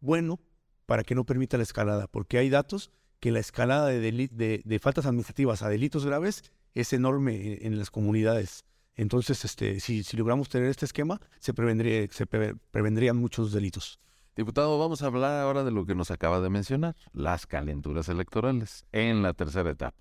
bueno 0.00 0.40
para 0.86 1.04
que 1.04 1.14
no 1.14 1.24
permita 1.24 1.56
la 1.56 1.62
escalada, 1.62 2.06
porque 2.06 2.38
hay 2.38 2.48
datos 2.48 2.90
que 3.20 3.30
la 3.30 3.40
escalada 3.40 3.88
de, 3.88 4.00
de, 4.00 4.62
de 4.64 4.78
faltas 4.78 5.06
administrativas 5.06 5.62
a 5.62 5.68
delitos 5.68 6.06
graves 6.06 6.50
es 6.74 6.92
enorme 6.92 7.54
en, 7.60 7.72
en 7.72 7.78
las 7.78 7.90
comunidades. 7.90 8.64
Entonces, 8.98 9.44
este, 9.44 9.80
si, 9.80 10.02
si 10.02 10.16
logramos 10.16 10.50
tener 10.50 10.68
este 10.68 10.84
esquema, 10.84 11.20
se, 11.38 11.54
prevendría, 11.54 12.06
se 12.10 12.26
pre- 12.26 12.56
prevendrían 12.70 13.16
muchos 13.16 13.52
delitos. 13.52 14.00
Diputado, 14.36 14.78
vamos 14.78 15.02
a 15.02 15.06
hablar 15.06 15.40
ahora 15.40 15.64
de 15.64 15.70
lo 15.70 15.86
que 15.86 15.94
nos 15.94 16.10
acaba 16.10 16.40
de 16.40 16.50
mencionar, 16.50 16.94
las 17.12 17.46
calenturas 17.46 18.08
electorales 18.08 18.84
en 18.92 19.22
la 19.22 19.32
tercera 19.34 19.70
etapa. 19.70 19.96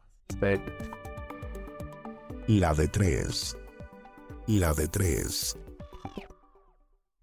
La 2.47 2.73
de 2.73 2.88
tres. 2.88 3.55
La 4.47 4.73
de 4.73 4.88
tres. 4.88 5.57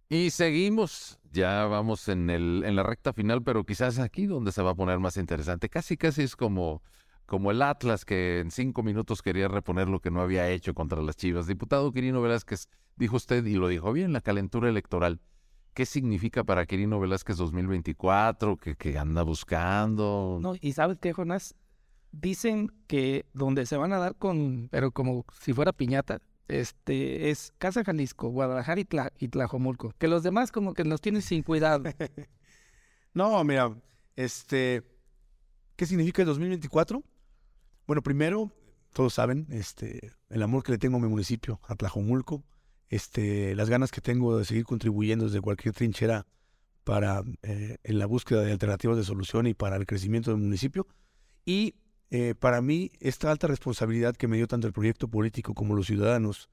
Y 0.08 0.30
seguimos, 0.30 1.18
ya 1.32 1.64
vamos 1.64 2.08
en, 2.08 2.30
el, 2.30 2.62
en 2.64 2.76
la 2.76 2.84
recta 2.84 3.12
final, 3.12 3.42
pero 3.42 3.64
quizás 3.64 3.98
aquí 3.98 4.26
donde 4.26 4.52
se 4.52 4.62
va 4.62 4.70
a 4.70 4.74
poner 4.76 5.00
más 5.00 5.16
interesante. 5.16 5.68
Casi, 5.68 5.96
casi 5.96 6.22
es 6.22 6.36
como 6.36 6.82
como 7.26 7.50
el 7.50 7.62
Atlas 7.62 8.04
que 8.04 8.40
en 8.40 8.50
cinco 8.50 8.82
minutos 8.82 9.22
quería 9.22 9.48
reponer 9.48 9.88
lo 9.88 10.00
que 10.00 10.10
no 10.10 10.20
había 10.20 10.48
hecho 10.50 10.74
contra 10.74 11.00
las 11.02 11.16
Chivas. 11.16 11.46
Diputado 11.46 11.92
Quirino 11.92 12.20
Velázquez, 12.22 12.68
dijo 12.96 13.16
usted, 13.16 13.44
y 13.46 13.54
lo 13.54 13.68
dijo 13.68 13.92
bien, 13.92 14.12
la 14.12 14.20
calentura 14.20 14.68
electoral. 14.68 15.20
¿Qué 15.72 15.86
significa 15.86 16.44
para 16.44 16.66
Quirino 16.66 17.00
Velázquez 17.00 17.36
2024? 17.36 18.56
¿Qué, 18.58 18.76
qué 18.76 18.96
anda 18.98 19.22
buscando? 19.22 20.38
No, 20.40 20.54
y 20.60 20.72
sabes 20.72 20.98
qué, 21.00 21.12
Jonás, 21.12 21.54
dicen 22.12 22.70
que 22.86 23.26
donde 23.32 23.66
se 23.66 23.76
van 23.76 23.92
a 23.92 23.98
dar 23.98 24.14
con, 24.14 24.68
pero 24.70 24.92
como 24.92 25.24
si 25.40 25.52
fuera 25.52 25.72
piñata, 25.72 26.20
este 26.46 27.30
es 27.30 27.52
Casa 27.58 27.82
Jalisco, 27.82 28.28
Guadalajara 28.28 28.80
y, 28.80 28.84
Tla- 28.84 29.12
y 29.18 29.28
Tlajomulco. 29.28 29.94
Que 29.98 30.06
los 30.08 30.22
demás 30.22 30.52
como 30.52 30.74
que 30.74 30.84
nos 30.84 31.00
tienen 31.00 31.22
sin 31.22 31.42
cuidado. 31.42 31.84
No, 33.12 33.42
mira, 33.44 33.72
este, 34.16 34.82
¿qué 35.76 35.86
significa 35.86 36.22
el 36.22 36.26
2024? 36.26 37.02
Bueno, 37.86 38.02
primero, 38.02 38.50
todos 38.92 39.14
saben, 39.14 39.46
este, 39.50 40.12
el 40.30 40.42
amor 40.42 40.62
que 40.62 40.72
le 40.72 40.78
tengo 40.78 40.96
a 40.96 41.00
mi 41.00 41.08
municipio, 41.08 41.60
a 41.64 41.74
Tlajomulco, 41.74 42.44
este, 42.88 43.54
las 43.54 43.68
ganas 43.68 43.90
que 43.90 44.00
tengo 44.00 44.38
de 44.38 44.44
seguir 44.44 44.64
contribuyendo 44.64 45.26
desde 45.26 45.40
cualquier 45.40 45.74
trinchera 45.74 46.26
para 46.84 47.22
eh, 47.42 47.76
en 47.82 47.98
la 47.98 48.06
búsqueda 48.06 48.42
de 48.42 48.52
alternativas 48.52 48.96
de 48.96 49.04
solución 49.04 49.46
y 49.46 49.54
para 49.54 49.76
el 49.76 49.86
crecimiento 49.86 50.30
del 50.30 50.40
municipio. 50.40 50.86
Y 51.44 51.74
eh, 52.10 52.34
para 52.38 52.62
mí, 52.62 52.92
esta 53.00 53.30
alta 53.30 53.48
responsabilidad 53.48 54.16
que 54.16 54.28
me 54.28 54.36
dio 54.36 54.46
tanto 54.46 54.66
el 54.66 54.72
proyecto 54.72 55.08
político 55.08 55.54
como 55.54 55.74
los 55.74 55.86
ciudadanos, 55.86 56.48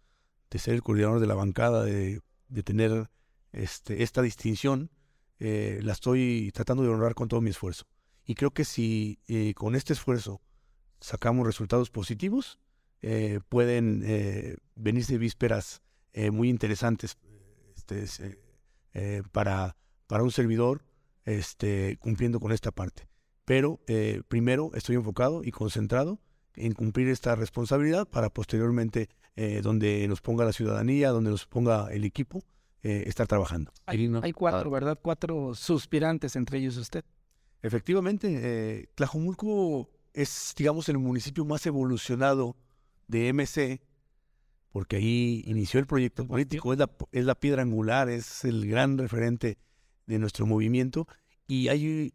de 0.50 0.60
ser 0.60 0.74
el 0.74 0.82
coordinador 0.82 1.20
de 1.20 1.28
la 1.28 1.36
bancada, 1.36 1.84
de, 1.84 2.22
de 2.50 2.64
tener 2.64 3.10
este, 3.54 4.04
esta 4.04 4.22
distinción, 4.22 4.92
eh, 5.40 5.80
la 5.82 5.94
estoy 5.94 6.52
tratando 6.54 6.84
de 6.84 6.90
honrar 6.90 7.16
con 7.16 7.28
todo 7.28 7.42
mi 7.42 7.50
esfuerzo. 7.50 7.86
Y 8.26 8.36
creo 8.36 8.52
que 8.52 8.66
si 8.66 9.20
eh, 9.28 9.54
con 9.56 9.76
este 9.76 9.94
esfuerzo 9.94 10.42
sacamos 11.02 11.46
resultados 11.46 11.90
positivos, 11.90 12.58
eh, 13.02 13.40
pueden 13.50 14.04
eh, 14.06 14.56
venirse 14.76 15.18
vísperas 15.18 15.82
eh, 16.14 16.32
muy 16.32 16.50
interesantes 16.50 17.18
este, 17.76 18.04
es, 18.04 18.22
para, 19.32 19.76
para 20.08 20.24
un 20.24 20.32
servidor 20.32 20.84
este, 21.26 21.98
cumpliendo 22.00 22.40
con 22.40 22.52
esta 22.52 22.72
parte. 22.72 23.08
Pero 23.46 23.80
eh, 23.88 24.22
primero 24.28 24.72
estoy 24.76 24.96
enfocado 24.96 25.44
y 25.44 25.52
concentrado 25.52 26.20
en 26.56 26.74
cumplir 26.74 27.08
esta 27.08 27.36
responsabilidad 27.36 28.08
para 28.08 28.30
posteriormente, 28.30 29.10
eh, 29.36 29.62
donde 29.64 30.08
nos 30.08 30.22
ponga 30.22 30.46
la 30.46 30.54
ciudadanía, 30.54 31.10
donde 31.10 31.32
nos 31.32 31.46
ponga 31.46 31.92
el 31.92 32.04
equipo, 32.04 32.44
eh, 32.84 33.04
estar 33.08 33.28
trabajando. 33.28 33.72
Quirino. 33.90 34.22
Hay 34.24 34.34
cuatro, 34.34 34.70
¿verdad? 34.70 35.00
Cuatro 35.02 35.56
suspirantes, 35.56 36.36
entre 36.36 36.60
ellos 36.60 36.78
usted. 36.78 37.06
Efectivamente, 37.62 38.40
eh, 38.42 38.90
Tlajomulco 38.96 39.90
es, 40.14 40.54
digamos, 40.58 40.90
el 40.90 40.98
municipio 40.98 41.46
más 41.46 41.66
evolucionado 41.66 42.56
de 43.08 43.32
MC, 43.34 43.82
porque 44.72 44.98
ahí 44.98 45.44
inició 45.46 45.80
el 45.80 45.88
proyecto 45.88 46.26
político, 46.26 46.74
es 46.74 46.80
la, 46.80 46.90
es 47.12 47.26
la 47.26 47.36
piedra 47.36 47.62
angular, 47.62 48.10
es 48.10 48.46
el 48.46 48.68
gran 48.68 48.98
referente 48.98 49.58
de 50.06 50.20
nuestro 50.20 50.46
movimiento 50.46 51.08
y 51.48 51.68
hay, 51.68 52.14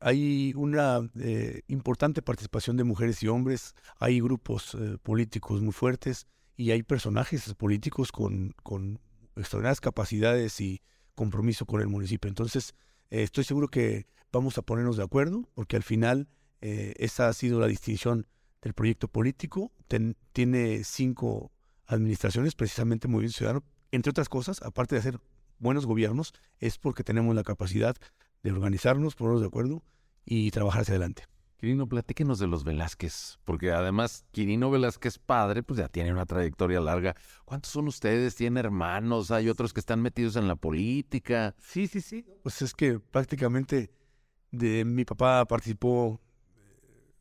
hay 0.00 0.52
una 0.56 1.00
eh, 1.20 1.62
importante 1.68 2.22
participación 2.22 2.76
de 2.76 2.84
mujeres 2.84 3.22
y 3.22 3.28
hombres, 3.28 3.74
hay 3.98 4.20
grupos 4.20 4.74
eh, 4.74 4.96
políticos 5.02 5.60
muy 5.60 5.72
fuertes 5.72 6.26
y 6.56 6.70
hay 6.70 6.82
personajes 6.82 7.54
políticos 7.54 8.10
con, 8.10 8.54
con 8.62 9.00
extraordinarias 9.36 9.80
capacidades 9.80 10.60
y 10.60 10.82
compromiso 11.14 11.66
con 11.66 11.80
el 11.80 11.88
municipio. 11.88 12.28
Entonces, 12.28 12.74
eh, 13.10 13.22
estoy 13.22 13.44
seguro 13.44 13.68
que 13.68 14.06
vamos 14.32 14.58
a 14.58 14.62
ponernos 14.62 14.96
de 14.96 15.04
acuerdo, 15.04 15.48
porque 15.54 15.76
al 15.76 15.82
final 15.82 16.28
eh, 16.60 16.94
esa 16.98 17.28
ha 17.28 17.32
sido 17.32 17.60
la 17.60 17.66
distinción 17.66 18.26
del 18.62 18.74
proyecto 18.74 19.08
político. 19.08 19.72
Ten- 19.86 20.16
tiene 20.32 20.84
cinco 20.84 21.52
administraciones, 21.86 22.54
precisamente 22.54 23.08
Movimiento 23.08 23.38
Ciudadano, 23.38 23.64
entre 23.90 24.10
otras 24.10 24.28
cosas, 24.28 24.62
aparte 24.62 24.94
de 24.94 25.00
hacer 25.00 25.20
buenos 25.58 25.86
gobiernos, 25.86 26.34
es 26.58 26.78
porque 26.78 27.04
tenemos 27.04 27.34
la 27.34 27.42
capacidad 27.42 27.96
de 28.42 28.52
organizarnos, 28.52 29.14
ponernos 29.14 29.40
de 29.40 29.48
acuerdo 29.48 29.82
y 30.24 30.50
trabajar 30.50 30.82
hacia 30.82 30.92
adelante. 30.92 31.24
Quirino, 31.56 31.88
platíquenos 31.88 32.38
de 32.38 32.46
los 32.46 32.62
Velázquez, 32.62 33.40
porque 33.44 33.72
además 33.72 34.24
Quirino 34.30 34.70
Velázquez 34.70 35.18
padre, 35.18 35.64
pues 35.64 35.78
ya 35.78 35.88
tiene 35.88 36.12
una 36.12 36.24
trayectoria 36.24 36.80
larga. 36.80 37.16
¿Cuántos 37.44 37.72
son 37.72 37.88
ustedes? 37.88 38.36
¿Tiene 38.36 38.60
hermanos? 38.60 39.32
¿Hay 39.32 39.48
otros 39.48 39.72
que 39.72 39.80
están 39.80 40.00
metidos 40.00 40.36
en 40.36 40.46
la 40.46 40.54
política? 40.54 41.56
Sí, 41.58 41.88
sí, 41.88 42.00
sí. 42.00 42.24
Pues 42.44 42.62
es 42.62 42.74
que 42.74 43.00
prácticamente 43.00 43.90
de, 44.52 44.84
mi 44.84 45.04
papá 45.04 45.44
participó 45.46 46.20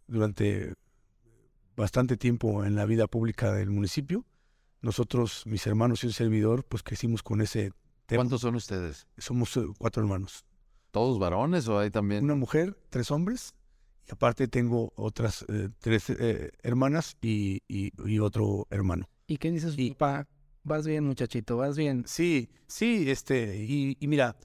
durante 0.07 0.73
bastante 1.75 2.17
tiempo 2.17 2.65
en 2.65 2.75
la 2.75 2.85
vida 2.85 3.07
pública 3.07 3.51
del 3.53 3.69
municipio. 3.69 4.25
Nosotros, 4.81 5.43
mis 5.45 5.65
hermanos 5.67 6.03
y 6.03 6.07
un 6.07 6.13
servidor, 6.13 6.63
pues 6.65 6.83
crecimos 6.83 7.23
con 7.23 7.41
ese 7.41 7.71
tema. 8.05 8.19
¿Cuántos 8.21 8.41
son 8.41 8.55
ustedes? 8.55 9.07
Somos 9.17 9.55
eh, 9.57 9.65
cuatro 9.77 10.01
hermanos. 10.03 10.45
¿Todos 10.91 11.19
varones 11.19 11.67
o 11.67 11.79
hay 11.79 11.91
también? 11.91 12.23
Una 12.23 12.35
mujer, 12.35 12.77
tres 12.89 13.11
hombres, 13.11 13.53
y 14.07 14.11
aparte 14.13 14.47
tengo 14.47 14.93
otras 14.95 15.45
eh, 15.49 15.69
tres 15.79 16.09
eh, 16.09 16.51
hermanas 16.63 17.17
y, 17.21 17.61
y- 17.67 17.91
y 18.05 18.19
otro 18.19 18.67
hermano. 18.69 19.09
¿Y 19.27 19.37
qué 19.37 19.51
dice 19.51 19.71
su 19.71 19.79
Y- 19.81 19.91
papá? 19.91 20.27
Vas 20.63 20.85
bien, 20.85 21.05
muchachito, 21.05 21.55
vas 21.57 21.77
bien. 21.77 22.03
Sí, 22.07 22.49
sí, 22.67 23.09
este, 23.09 23.57
y, 23.63 23.95
y 24.01 24.07
mira, 24.07 24.35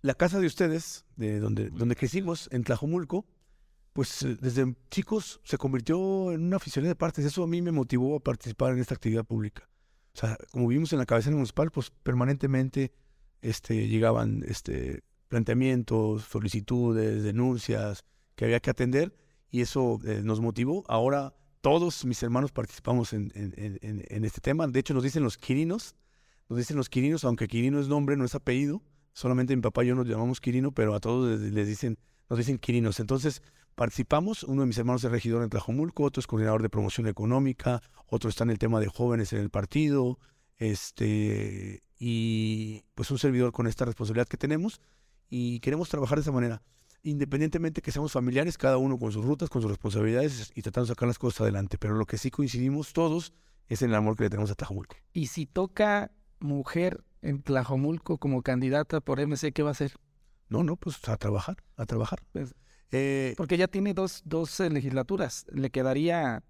la 0.00 0.14
casa 0.14 0.40
de 0.40 0.46
ustedes, 0.46 1.04
de 1.16 1.38
donde, 1.38 1.68
donde 1.68 1.96
crecimos, 1.96 2.48
en 2.50 2.64
Tlajomulco, 2.64 3.26
pues 3.96 4.22
eh, 4.24 4.36
desde 4.38 4.76
chicos 4.90 5.40
se 5.42 5.56
convirtió 5.56 6.30
en 6.30 6.42
una 6.42 6.58
oficina 6.58 6.86
de 6.86 6.94
partes. 6.94 7.24
Eso 7.24 7.42
a 7.42 7.46
mí 7.46 7.62
me 7.62 7.72
motivó 7.72 8.16
a 8.16 8.20
participar 8.20 8.74
en 8.74 8.78
esta 8.78 8.94
actividad 8.94 9.24
pública. 9.24 9.66
O 10.14 10.18
sea, 10.18 10.36
como 10.52 10.68
vivimos 10.68 10.92
en 10.92 10.98
la 10.98 11.06
cabecera 11.06 11.34
municipal, 11.34 11.70
pues 11.70 11.90
permanentemente 12.02 12.92
este, 13.40 13.88
llegaban 13.88 14.44
este, 14.46 15.02
planteamientos, 15.28 16.24
solicitudes, 16.24 17.22
denuncias 17.22 18.04
que 18.34 18.44
había 18.44 18.60
que 18.60 18.68
atender 18.68 19.16
y 19.50 19.62
eso 19.62 19.98
eh, 20.04 20.20
nos 20.22 20.40
motivó. 20.40 20.84
Ahora 20.88 21.34
todos 21.62 22.04
mis 22.04 22.22
hermanos 22.22 22.52
participamos 22.52 23.14
en, 23.14 23.32
este 24.10 24.42
tema. 24.42 24.66
De 24.66 24.78
hecho, 24.78 24.92
nos 24.92 25.04
dicen 25.04 25.22
los 25.22 25.38
quirinos, 25.38 25.96
nos 26.50 26.58
dicen 26.58 26.76
los 26.76 26.90
quirinos, 26.90 27.24
aunque 27.24 27.48
Quirino 27.48 27.80
es 27.80 27.88
nombre, 27.88 28.14
no 28.18 28.26
es 28.26 28.34
apellido. 28.34 28.82
Solamente 29.14 29.56
mi 29.56 29.62
papá 29.62 29.84
y 29.84 29.88
yo 29.88 29.94
nos 29.94 30.06
llamamos 30.06 30.42
Quirino, 30.42 30.72
pero 30.72 30.94
a 30.94 31.00
todos 31.00 31.40
les 31.40 31.66
dicen, 31.66 31.98
nos 32.28 32.38
dicen 32.38 32.58
Quirinos. 32.58 33.00
Entonces, 33.00 33.42
participamos. 33.76 34.42
Uno 34.42 34.62
de 34.62 34.66
mis 34.66 34.78
hermanos 34.78 35.04
es 35.04 35.10
regidor 35.10 35.44
en 35.44 35.50
Tlajomulco, 35.50 36.02
otro 36.02 36.20
es 36.20 36.26
coordinador 36.26 36.62
de 36.62 36.68
promoción 36.68 37.06
económica, 37.06 37.80
otro 38.06 38.28
está 38.28 38.42
en 38.42 38.50
el 38.50 38.58
tema 38.58 38.80
de 38.80 38.88
jóvenes 38.88 39.32
en 39.32 39.40
el 39.40 39.50
partido. 39.50 40.18
Este, 40.56 41.84
y 41.98 42.82
pues 42.94 43.10
un 43.10 43.18
servidor 43.18 43.52
con 43.52 43.66
esta 43.66 43.84
responsabilidad 43.84 44.26
que 44.26 44.38
tenemos 44.38 44.80
y 45.28 45.60
queremos 45.60 45.88
trabajar 45.88 46.18
de 46.18 46.22
esa 46.22 46.32
manera. 46.32 46.62
Independientemente 47.02 47.82
que 47.82 47.92
seamos 47.92 48.12
familiares, 48.12 48.58
cada 48.58 48.78
uno 48.78 48.98
con 48.98 49.12
sus 49.12 49.24
rutas, 49.24 49.48
con 49.48 49.62
sus 49.62 49.70
responsabilidades 49.70 50.50
y 50.54 50.62
tratando 50.62 50.86
de 50.86 50.94
sacar 50.94 51.06
las 51.06 51.18
cosas 51.18 51.42
adelante. 51.42 51.78
Pero 51.78 51.94
lo 51.94 52.06
que 52.06 52.18
sí 52.18 52.30
coincidimos 52.30 52.92
todos 52.92 53.32
es 53.68 53.82
en 53.82 53.90
el 53.90 53.96
amor 53.96 54.16
que 54.16 54.24
le 54.24 54.30
tenemos 54.30 54.50
a 54.50 54.54
Tlajomulco. 54.54 54.96
Y 55.12 55.28
si 55.28 55.46
toca 55.46 56.10
mujer 56.40 57.04
en 57.22 57.42
Tlajomulco 57.42 58.18
como 58.18 58.42
candidata 58.42 59.00
por 59.00 59.24
MC, 59.24 59.52
¿qué 59.52 59.62
va 59.62 59.70
a 59.70 59.72
hacer? 59.72 59.92
No, 60.48 60.62
no, 60.62 60.76
pues 60.76 60.96
a 61.08 61.16
trabajar, 61.16 61.56
a 61.76 61.86
trabajar. 61.86 62.22
Pues, 62.32 62.54
Eh, 62.92 63.34
Porque 63.36 63.56
ya 63.56 63.68
tiene 63.68 63.94
dos, 63.94 64.22
dos 64.24 64.60
eh, 64.60 64.70
legislaturas. 64.70 65.46
¿Le 65.50 65.70
quedaría 65.70 66.42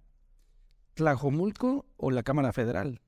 Tlajomulco 0.95 1.87
o 1.97 2.11
la 2.11 2.23
Cámara 2.23 2.53
Federal? 2.53 3.01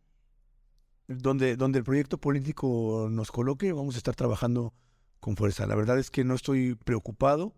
donde, 1.08 1.56
donde 1.56 1.78
el 1.78 1.84
proyecto 1.84 2.18
político 2.18 3.08
nos 3.10 3.32
coloque, 3.32 3.72
vamos 3.72 3.94
a 3.94 3.98
estar 3.98 4.14
trabajando 4.14 4.74
con 5.20 5.36
fuerza. 5.36 5.66
La 5.66 5.74
verdad 5.74 5.98
es 5.98 6.10
que 6.10 6.22
no 6.22 6.34
estoy 6.34 6.74
preocupado 6.74 7.54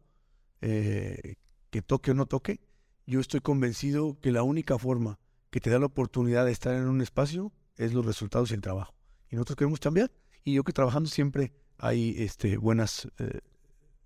eh, 0.60 1.34
que 1.70 1.82
toque 1.82 2.12
o 2.12 2.14
no 2.14 2.26
toque. 2.26 2.60
Yo 3.06 3.20
estoy 3.20 3.40
convencido 3.40 4.18
que 4.20 4.30
la 4.30 4.44
única 4.44 4.78
forma 4.78 5.18
que 5.50 5.60
te 5.60 5.68
da 5.68 5.80
la 5.80 5.86
oportunidad 5.86 6.46
de 6.46 6.52
estar 6.52 6.74
en 6.74 6.86
un 6.86 7.00
espacio 7.02 7.52
es 7.76 7.92
los 7.92 8.06
resultados 8.06 8.52
y 8.52 8.54
el 8.54 8.60
trabajo. 8.60 8.94
Y 9.28 9.34
nosotros 9.34 9.56
queremos 9.56 9.80
cambiar. 9.80 10.12
Y 10.44 10.54
yo 10.54 10.62
que 10.62 10.72
trabajando 10.72 11.10
siempre 11.10 11.52
hay 11.76 12.14
este, 12.18 12.56
buenas 12.56 13.08
eh, 13.18 13.40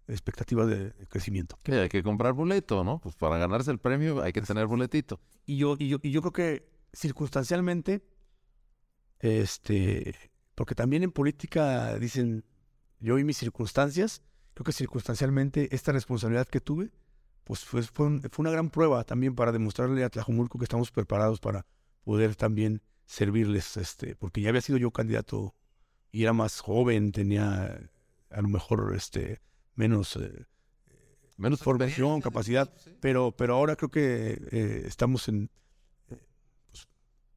expectativas 0.08 0.66
de, 0.68 0.90
de 0.90 1.06
crecimiento. 1.06 1.58
Que 1.62 1.72
hay 1.80 1.88
que 1.88 2.02
comprar 2.02 2.32
boleto, 2.34 2.84
¿no? 2.84 3.00
Pues 3.00 3.14
para 3.16 3.38
ganarse 3.38 3.70
el 3.70 3.78
premio 3.78 4.22
hay 4.22 4.32
que 4.32 4.42
tener 4.42 4.66
boletito. 4.66 5.20
Y 5.46 5.56
yo, 5.56 5.76
y 5.78 5.88
yo, 5.88 5.98
y 6.02 6.10
yo 6.10 6.20
creo 6.20 6.32
que 6.32 6.68
circunstancialmente, 6.92 8.02
este, 9.20 10.14
porque 10.54 10.74
también 10.74 11.02
en 11.02 11.12
política 11.12 11.96
dicen, 11.98 12.44
yo 13.00 13.18
y 13.18 13.24
mis 13.24 13.36
circunstancias, 13.38 14.22
creo 14.54 14.64
que 14.64 14.72
circunstancialmente 14.72 15.74
esta 15.74 15.92
responsabilidad 15.92 16.46
que 16.48 16.60
tuve, 16.60 16.90
pues 17.44 17.64
fue, 17.64 17.82
fue, 17.82 18.06
un- 18.06 18.22
fue 18.30 18.42
una 18.42 18.50
gran 18.50 18.70
prueba 18.70 19.04
también 19.04 19.34
para 19.34 19.52
demostrarle 19.52 20.04
a 20.04 20.10
Tlajomulco 20.10 20.58
que 20.58 20.64
estamos 20.64 20.90
preparados 20.90 21.40
para 21.40 21.66
poder 22.04 22.36
también 22.36 22.82
servirles, 23.06 23.76
este, 23.76 24.16
porque 24.16 24.40
ya 24.40 24.48
había 24.50 24.60
sido 24.62 24.78
yo 24.78 24.90
candidato 24.90 25.54
y 26.10 26.22
era 26.22 26.32
más 26.32 26.60
joven, 26.60 27.12
tenía 27.12 27.90
a 28.30 28.40
lo 28.42 28.48
mejor 28.48 28.94
este, 28.96 29.40
menos 29.74 30.16
eh, 30.16 30.46
Menos 31.36 31.60
formación, 31.60 32.20
capacidad, 32.20 32.72
sí. 32.76 32.96
pero, 33.00 33.32
pero 33.32 33.54
ahora 33.56 33.74
creo 33.74 33.90
que 33.90 34.40
eh, 34.52 34.82
estamos 34.86 35.28
en, 35.28 35.50
eh, 36.08 36.16
pues, 36.70 36.86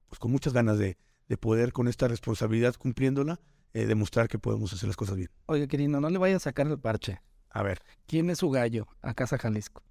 pues 0.07 0.19
con 0.19 0.31
muchas 0.31 0.53
ganas 0.53 0.77
de, 0.77 0.97
de 1.27 1.37
poder 1.37 1.73
con 1.73 1.87
esta 1.87 2.07
responsabilidad 2.07 2.75
cumpliéndola, 2.75 3.39
eh, 3.73 3.85
demostrar 3.87 4.27
que 4.27 4.37
podemos 4.37 4.71
hacer 4.71 4.87
las 4.87 4.95
cosas 4.95 5.15
bien. 5.15 5.29
Oye, 5.47 5.67
Quirino, 5.67 5.99
no 5.99 6.09
le 6.09 6.17
vaya 6.19 6.35
a 6.35 6.39
sacar 6.39 6.67
el 6.67 6.79
parche. 6.79 7.21
A 7.49 7.63
ver. 7.63 7.81
¿Quién 8.05 8.29
es 8.29 8.37
su 8.39 8.51
gallo 8.51 8.87
a 9.01 9.15
Casa 9.15 9.37
Jalisco? 9.39 9.83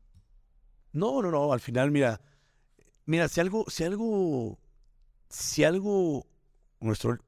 No, 0.93 1.21
no, 1.21 1.31
no, 1.31 1.53
al 1.53 1.61
final, 1.61 1.91
mira, 1.91 2.21
mira, 3.07 3.29
si 3.29 3.41
algo, 3.41 3.65
si 3.69 3.83
algo, 3.83 4.59
si 5.29 5.65
algo, 5.65 6.27
nuestro, 6.81 7.19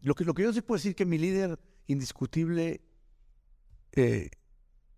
lo 0.00 0.14
que, 0.14 0.24
lo 0.24 0.32
que 0.32 0.44
yo 0.44 0.52
sí 0.52 0.62
puedo 0.62 0.78
decir 0.78 0.94
que 0.94 1.04
mi 1.04 1.18
líder 1.18 1.58
indiscutible 1.86 2.82
eh, 3.92 4.30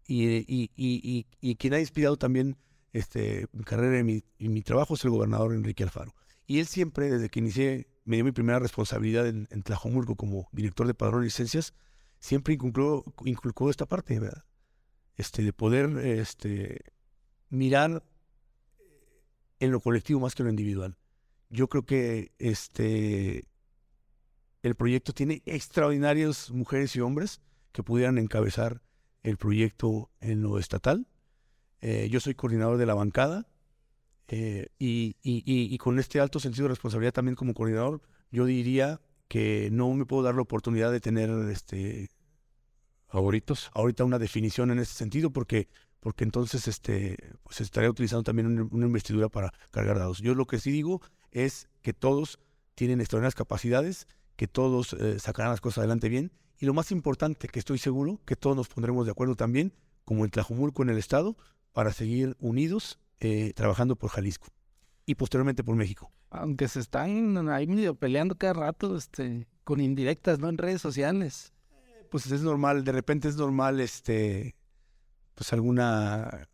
y, 0.07 0.37
y, 0.37 0.71
y, 0.77 1.01
y, 1.03 1.27
y 1.40 1.57
quien 1.57 1.75
ha 1.75 1.81
inspirado 1.81 2.16
también 2.16 2.57
este, 2.92 3.47
mi 3.53 3.64
carrera 3.64 3.99
y 3.99 4.05
mi, 4.05 4.25
y 4.38 4.62
trabajo 4.62 4.95
es 4.95 5.05
el 5.05 5.11
gobernador 5.11 5.55
Enrique 5.55 5.83
Alfaro. 5.83 6.14
Y 6.47 6.61
él 6.61 6.66
siempre, 6.66 7.11
desde 7.11 7.29
que 7.29 7.40
inicié, 7.40 7.88
me 8.05 8.16
dio 8.16 8.25
mi 8.25 8.33
primera 8.33 8.59
responsabilidad 8.59 9.27
en, 9.27 9.49
en 9.51 9.62
Tlajomulco 9.62 10.16
como 10.16 10.49
director 10.53 10.87
de 10.87 10.95
padrón 10.95 11.21
de 11.21 11.27
licencias, 11.27 11.75
siempre 12.21 12.55
inculcó, 12.55 13.05
inculcó 13.25 13.69
esta 13.71 13.87
parte. 13.87 14.21
Este, 15.16 15.42
de 15.42 15.53
poder 15.53 15.99
este, 15.99 16.85
mirar 17.49 18.05
en 19.61 19.73
lo 19.73 19.81
colectivo 19.81 20.21
más 20.21 20.35
que 20.35 20.42
en 20.42 20.47
lo 20.47 20.51
individual. 20.51 20.97
Yo 21.49 21.69
creo 21.69 21.85
que 21.85 22.33
este 22.38 23.45
el 24.62 24.75
proyecto 24.75 25.12
tiene 25.12 25.42
extraordinarias 25.47 26.51
mujeres 26.51 26.97
y 26.97 27.01
hombres 27.01 27.40
que 27.73 27.85
pudieran 27.85 28.19
encabezar 28.19 28.83
el 29.27 29.37
proyecto 29.39 30.11
en 30.21 30.43
lo 30.43 30.59
estatal. 30.59 31.07
Eh, 31.81 32.09
yo 32.11 32.21
soy 32.21 32.35
coordinador 32.35 32.79
de 32.79 32.87
la 32.87 32.95
bancada 32.95 33.47
eh, 34.29 34.69
y, 34.79 35.17
y- 35.23 35.43
y- 35.45 35.75
y 35.75 35.79
con 35.79 35.99
este 35.99 36.21
alto 36.21 36.39
sentido 36.41 36.65
de 36.65 36.71
responsabilidad 36.71 37.12
también 37.12 37.35
como 37.37 37.53
coordinador, 37.55 38.01
yo 38.31 38.45
diría 38.45 39.01
que 39.29 39.69
no 39.73 39.93
me 39.95 40.07
puedo 40.07 40.23
dar 40.23 40.35
la 40.37 40.43
oportunidad 40.43 40.93
de 40.93 41.01
tener 41.01 41.31
este 41.51 42.09
¿Favoritos? 43.09 43.71
ahorita 43.75 44.05
una 44.05 44.19
definición 44.19 44.71
en 44.71 44.79
ese 44.79 44.95
sentido 44.95 45.31
porque 45.31 45.69
porque 46.01 46.25
entonces 46.25 46.69
este 46.69 47.17
pues 47.43 47.61
estaría 47.61 47.91
utilizando 47.91 48.23
también 48.23 48.47
una, 48.47 48.69
una 48.71 48.87
investidura 48.87 49.29
para 49.29 49.53
cargar 49.71 49.99
dados. 49.99 50.19
Yo 50.19 50.35
lo 50.35 50.47
que 50.47 50.59
sí 50.59 50.71
digo 50.71 51.01
es 51.33 51.69
que 51.83 51.93
todos 51.93 52.39
tienen 52.75 53.01
extraordinarias 53.01 53.35
capacidades, 53.35 54.07
que 54.37 54.47
todos 54.47 54.93
eh, 54.93 55.19
sacarán 55.19 55.51
las 55.53 55.61
cosas 55.61 55.79
adelante 55.79 56.09
bien 56.09 56.31
y 56.59 56.66
lo 56.66 56.75
más 56.75 56.90
importante 56.90 57.49
que 57.49 57.59
estoy 57.59 57.79
seguro 57.79 58.21
que 58.25 58.37
todos 58.37 58.57
nos 58.57 58.69
pondremos 58.69 59.07
de 59.07 59.12
acuerdo 59.12 59.37
también 59.37 59.73
como 60.05 60.25
en 60.25 60.31
Tlajumulco 60.31 60.83
en 60.83 60.90
el 60.90 60.99
estado 60.99 61.37
para 61.73 61.92
seguir 61.92 62.37
unidos 62.38 62.99
eh, 63.21 63.53
trabajando 63.55 63.97
por 63.97 64.11
Jalisco 64.11 64.49
y 65.05 65.14
posteriormente 65.14 65.64
por 65.64 65.77
México. 65.77 66.11
Aunque 66.31 66.69
se 66.69 66.81
están 66.81 67.49
ahí 67.49 67.66
medio 67.66 67.95
peleando 67.95 68.37
cada 68.37 68.55
rato, 68.55 68.97
este, 68.97 69.47
con 69.64 69.81
indirectas, 69.81 70.38
¿no? 70.38 70.49
En 70.49 70.59
redes 70.59 70.81
sociales. 70.81 71.53
pues 72.11 72.27
es 72.31 72.42
normal, 72.42 72.85
de 72.85 72.92
repente 72.92 73.29
es 73.29 73.37
normal 73.37 73.81
este 73.81 74.55
pues 75.35 75.53
alguna 75.53 76.49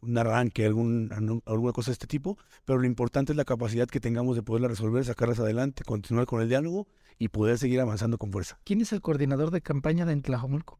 un 0.00 0.18
arranque, 0.18 0.66
algún, 0.66 1.42
alguna 1.46 1.72
cosa 1.72 1.90
de 1.90 1.94
este 1.94 2.06
tipo, 2.06 2.38
pero 2.64 2.78
lo 2.78 2.86
importante 2.86 3.32
es 3.32 3.36
la 3.36 3.44
capacidad 3.44 3.88
que 3.88 4.00
tengamos 4.00 4.36
de 4.36 4.42
poderla 4.42 4.68
resolver, 4.68 5.04
sacarlas 5.04 5.38
adelante, 5.40 5.84
continuar 5.84 6.26
con 6.26 6.40
el 6.40 6.48
diálogo 6.48 6.86
y 7.18 7.28
poder 7.28 7.58
seguir 7.58 7.80
avanzando 7.80 8.18
con 8.18 8.30
fuerza. 8.30 8.58
¿Quién 8.64 8.80
es 8.80 8.92
el 8.92 9.00
coordinador 9.00 9.50
de 9.50 9.62
campaña 9.62 10.04
de 10.04 10.16
Tlajomulco? 10.16 10.78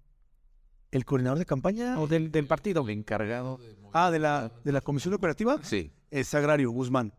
¿El 0.91 1.05
coordinador 1.05 1.39
de 1.39 1.47
campaña? 1.47 1.99
O 2.01 2.07
del, 2.07 2.31
del 2.31 2.47
partido. 2.47 2.83
El 2.83 2.91
encargado 2.99 3.59
de... 3.59 3.77
Ah, 3.93 4.11
de 4.11 4.19
la, 4.19 4.53
de 4.65 4.73
la 4.73 4.81
comisión 4.81 5.15
operativa, 5.15 5.59
Sí. 5.63 5.91
es 6.11 6.29
Sagrario 6.29 6.71
Guzmán, 6.71 7.15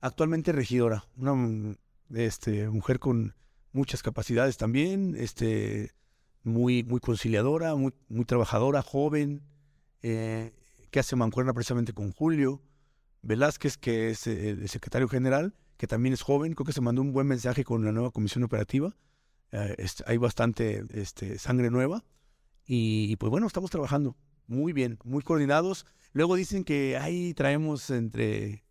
actualmente 0.00 0.52
regidora, 0.52 1.04
una 1.16 1.76
este, 2.10 2.68
mujer 2.68 2.98
con 2.98 3.34
muchas 3.72 4.02
capacidades 4.02 4.56
también, 4.56 5.14
este, 5.16 5.92
muy, 6.42 6.82
muy 6.82 7.00
conciliadora, 7.00 7.74
muy, 7.76 7.92
muy 8.08 8.24
trabajadora, 8.24 8.82
joven, 8.82 9.42
eh, 10.02 10.52
que 10.94 11.00
hace 11.00 11.16
mancuerna 11.16 11.52
precisamente 11.52 11.92
con 11.92 12.12
Julio 12.12 12.62
Velázquez, 13.22 13.76
que 13.76 14.10
es 14.10 14.28
eh, 14.28 14.50
el 14.50 14.68
secretario 14.68 15.08
general, 15.08 15.52
que 15.76 15.88
también 15.88 16.12
es 16.12 16.22
joven, 16.22 16.54
creo 16.54 16.64
que 16.64 16.72
se 16.72 16.80
mandó 16.80 17.02
un 17.02 17.12
buen 17.12 17.26
mensaje 17.26 17.64
con 17.64 17.84
la 17.84 17.90
nueva 17.90 18.12
comisión 18.12 18.44
operativa, 18.44 18.94
eh, 19.50 19.74
hay 20.06 20.16
bastante 20.18 20.84
este, 20.90 21.36
sangre 21.40 21.72
nueva, 21.72 22.04
y, 22.64 23.16
pues 23.16 23.28
bueno, 23.28 23.48
estamos 23.48 23.72
trabajando 23.72 24.16
muy 24.46 24.72
bien, 24.72 25.00
muy 25.02 25.24
coordinados. 25.24 25.84
Luego 26.12 26.36
dicen 26.36 26.62
que 26.62 26.96
ahí 26.96 27.34
traemos 27.34 27.90
entre 27.90 28.64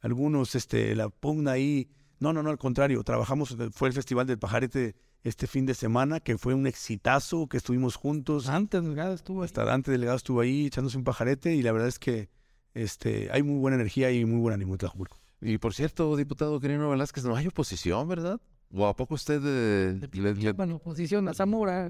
algunos 0.00 0.54
este, 0.54 0.96
la 0.96 1.10
pugna 1.10 1.52
ahí. 1.52 1.90
No, 2.20 2.32
no, 2.32 2.42
no, 2.42 2.48
al 2.48 2.58
contrario. 2.58 3.04
Trabajamos, 3.04 3.50
eh, 3.50 3.68
fue 3.70 3.88
el 3.88 3.94
Festival 3.94 4.26
del 4.26 4.38
Pajarete 4.38 4.96
este 5.26 5.46
fin 5.46 5.66
de 5.66 5.74
semana, 5.74 6.20
que 6.20 6.38
fue 6.38 6.54
un 6.54 6.66
exitazo, 6.66 7.48
que 7.48 7.56
estuvimos 7.56 7.96
juntos. 7.96 8.48
Antes, 8.48 8.82
delgado 8.84 9.14
estuvo 9.14 9.42
ahí. 9.42 9.46
Hasta 9.46 9.64
Dante 9.64 9.90
Delegado 9.90 10.16
estuvo 10.16 10.40
ahí 10.40 10.66
echándose 10.66 10.96
un 10.96 11.04
pajarete 11.04 11.54
y 11.54 11.62
la 11.62 11.72
verdad 11.72 11.88
es 11.88 11.98
que 11.98 12.28
este, 12.74 13.28
hay 13.32 13.42
muy 13.42 13.58
buena 13.58 13.74
energía 13.74 14.10
y 14.12 14.24
muy 14.24 14.38
buen 14.40 14.54
ánimo 14.54 14.74
en 14.74 14.78
Tlajumulco. 14.78 15.18
Y 15.40 15.58
por 15.58 15.74
cierto, 15.74 16.14
diputado 16.16 16.60
Quirino 16.60 16.88
Velázquez, 16.90 17.24
no 17.24 17.34
hay 17.34 17.46
oposición, 17.48 18.06
¿verdad? 18.08 18.40
¿O 18.72 18.86
a 18.86 18.94
poco 18.94 19.14
usted 19.14 19.40
eh, 19.44 20.08
le- 20.12 20.34
le- 20.34 20.52
Bueno, 20.52 20.76
oposición 20.76 21.28
a 21.28 21.34
Zamora. 21.34 21.88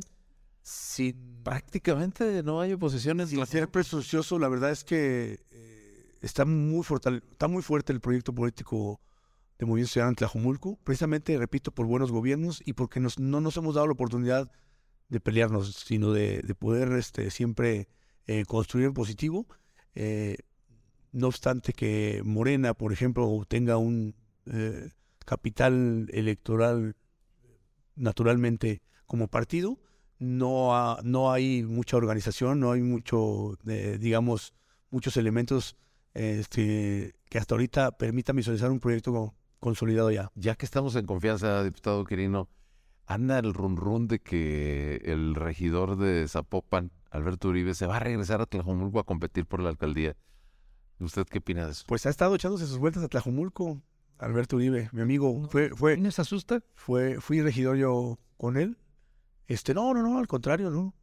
Sí, 0.62 1.14
prácticamente 1.44 2.42
no 2.42 2.60
hay 2.60 2.72
oposiciones? 2.72 3.28
Sin 3.30 3.44
ser 3.46 3.68
presuncioso, 3.68 4.38
la 4.38 4.48
verdad 4.48 4.70
es 4.72 4.82
que 4.82 5.40
eh, 5.50 6.16
está, 6.22 6.44
muy 6.44 6.82
fortale- 6.82 7.22
está 7.30 7.48
muy 7.48 7.62
fuerte 7.62 7.92
el 7.92 8.00
proyecto 8.00 8.34
político 8.34 9.00
de 9.58 9.66
Movimiento 9.66 9.92
Ciudadano 9.92 10.12
en 10.12 10.16
Tlajumulco, 10.16 10.78
precisamente, 10.84 11.36
repito, 11.38 11.72
por 11.72 11.86
buenos 11.86 12.12
gobiernos 12.12 12.62
y 12.64 12.74
porque 12.74 13.00
nos- 13.00 13.18
no 13.18 13.40
nos 13.40 13.56
hemos 13.56 13.74
dado 13.74 13.86
la 13.86 13.92
oportunidad 13.94 14.50
de 15.08 15.20
pelearnos, 15.20 15.74
sino 15.74 16.12
de, 16.12 16.40
de 16.42 16.54
poder 16.54 16.92
este, 16.92 17.30
siempre 17.30 17.88
eh, 18.26 18.44
construir 18.46 18.86
en 18.86 18.94
positivo. 18.94 19.46
Eh, 19.94 20.36
no 21.12 21.28
obstante 21.28 21.72
que 21.72 22.20
Morena, 22.24 22.74
por 22.74 22.92
ejemplo, 22.92 23.44
tenga 23.48 23.76
un 23.78 24.14
eh, 24.46 24.90
capital 25.24 26.08
electoral 26.12 26.96
naturalmente 27.94 28.82
como 29.06 29.28
partido, 29.28 29.78
no, 30.18 30.74
ha- 30.76 31.00
no 31.04 31.32
hay 31.32 31.62
mucha 31.62 31.96
organización, 31.96 32.60
no 32.60 32.72
hay 32.72 32.82
mucho, 32.82 33.56
digamos, 33.64 34.54
muchos 34.90 35.16
elementos 35.16 35.76
este, 36.14 37.14
que 37.28 37.38
hasta 37.38 37.54
ahorita 37.54 37.96
permitan 37.98 38.36
visualizar 38.36 38.70
un 38.70 38.80
proyecto 38.80 39.12
co- 39.12 39.34
consolidado 39.60 40.10
ya. 40.10 40.30
Ya 40.34 40.54
que 40.54 40.66
estamos 40.66 40.94
en 40.96 41.06
confianza, 41.06 41.62
diputado 41.64 42.04
Quirino, 42.04 42.48
anda 43.06 43.38
el 43.38 43.54
run 43.54 43.76
run 43.76 44.08
de 44.08 44.18
que 44.20 44.96
el 45.04 45.34
regidor 45.34 45.96
de 45.96 46.26
Zapopan, 46.28 46.90
Alberto 47.10 47.48
Uribe, 47.48 47.74
se 47.74 47.86
va 47.86 47.96
a 47.96 48.00
regresar 48.00 48.40
a 48.40 48.46
Tlajomulco 48.46 48.98
a 48.98 49.04
competir 49.04 49.46
por 49.46 49.60
la 49.60 49.68
alcaldía. 49.70 50.16
¿Usted 50.98 51.26
qué 51.26 51.38
opina 51.38 51.66
de 51.66 51.72
eso? 51.72 51.84
Pues 51.86 52.06
ha 52.06 52.10
estado 52.10 52.34
echándose 52.34 52.66
sus 52.66 52.78
vueltas 52.78 53.02
a 53.02 53.08
Tlajumulco, 53.08 53.80
Alberto 54.18 54.56
Uribe, 54.56 54.88
mi 54.92 55.02
amigo. 55.02 55.46
Fue, 55.50 55.70
fue, 55.70 55.94
¿Quién 55.94 56.10
se 56.10 56.22
asusta? 56.22 56.62
fue, 56.74 57.20
fui 57.20 57.42
regidor 57.42 57.76
yo 57.76 58.18
con 58.38 58.56
él. 58.56 58.78
Este, 59.46 59.74
no, 59.74 59.92
no, 59.94 60.02
no, 60.02 60.18
al 60.18 60.26
contrario, 60.26 60.70
no. 60.70 60.94